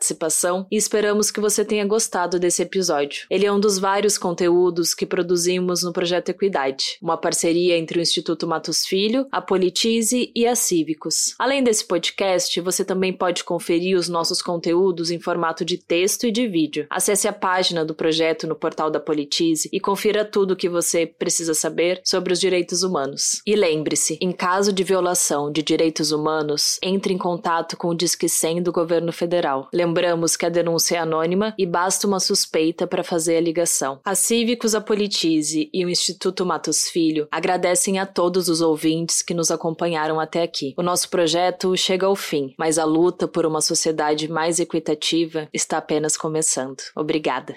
e 0.70 0.76
esperamos 0.76 1.30
que 1.30 1.40
você 1.40 1.64
tenha 1.64 1.86
gostado 1.86 2.38
desse 2.38 2.62
episódio. 2.62 3.26
Ele 3.30 3.46
é 3.46 3.52
um 3.52 3.60
dos 3.60 3.78
vários 3.78 4.16
conteúdos 4.16 4.94
que 4.94 5.06
produzimos 5.06 5.82
no 5.82 5.92
projeto 5.92 6.30
Equidade, 6.30 6.98
uma 7.00 7.16
parceria 7.16 7.76
entre 7.76 7.98
o 7.98 8.02
Instituto 8.02 8.46
Matos 8.46 8.86
Filho, 8.86 9.26
a 9.30 9.40
Politize 9.40 10.32
e 10.34 10.46
a 10.46 10.54
Cívicos. 10.54 11.34
Além 11.38 11.62
desse 11.62 11.84
podcast, 11.84 12.60
você 12.60 12.84
também 12.84 13.12
pode 13.12 13.44
conferir 13.44 13.96
os 13.96 14.08
nossos 14.08 14.40
conteúdos 14.40 15.10
em 15.10 15.18
formato 15.18 15.64
de 15.64 15.78
texto 15.78 16.26
e 16.26 16.32
de 16.32 16.46
vídeo. 16.46 16.86
Acesse 16.90 17.28
a 17.28 17.32
página 17.32 17.84
do 17.84 17.94
projeto 17.94 18.46
no 18.46 18.54
portal 18.54 18.90
da 18.90 19.00
Politize 19.00 19.68
e 19.72 19.80
confira 19.80 20.24
tudo 20.24 20.52
o 20.52 20.56
que 20.56 20.68
você 20.68 21.06
precisa 21.06 21.54
saber 21.54 22.00
sobre 22.04 22.32
os 22.32 22.40
direitos 22.40 22.82
humanos. 22.82 23.42
E 23.46 23.54
lembre-se, 23.54 24.18
em 24.20 24.32
caso 24.32 24.72
de 24.72 24.84
violação 24.84 25.50
de 25.50 25.62
direitos 25.62 26.12
humanos, 26.12 26.78
entre 26.82 27.12
em 27.12 27.18
contato 27.18 27.76
com 27.76 27.88
o 27.88 27.94
Disque 27.94 28.28
100 28.28 28.62
do 28.62 28.72
governo 28.72 29.12
federal. 29.12 29.68
Lembramos 29.82 30.36
que 30.36 30.46
a 30.46 30.48
denúncia 30.48 30.94
é 30.94 30.98
anônima 31.00 31.54
e 31.58 31.66
basta 31.66 32.06
uma 32.06 32.20
suspeita 32.20 32.86
para 32.86 33.02
fazer 33.02 33.36
a 33.36 33.40
ligação. 33.40 33.98
A 34.04 34.14
Cívicos, 34.14 34.76
a 34.76 34.80
Politize 34.80 35.68
e 35.74 35.84
o 35.84 35.90
Instituto 35.90 36.46
Matos 36.46 36.88
Filho 36.88 37.26
agradecem 37.32 37.98
a 37.98 38.06
todos 38.06 38.48
os 38.48 38.60
ouvintes 38.60 39.22
que 39.22 39.34
nos 39.34 39.50
acompanharam 39.50 40.20
até 40.20 40.44
aqui. 40.44 40.72
O 40.78 40.84
nosso 40.84 41.10
projeto 41.10 41.76
chega 41.76 42.06
ao 42.06 42.14
fim, 42.14 42.54
mas 42.56 42.78
a 42.78 42.84
luta 42.84 43.26
por 43.26 43.44
uma 43.44 43.60
sociedade 43.60 44.28
mais 44.28 44.60
equitativa 44.60 45.48
está 45.52 45.78
apenas 45.78 46.16
começando. 46.16 46.80
Obrigada. 46.94 47.56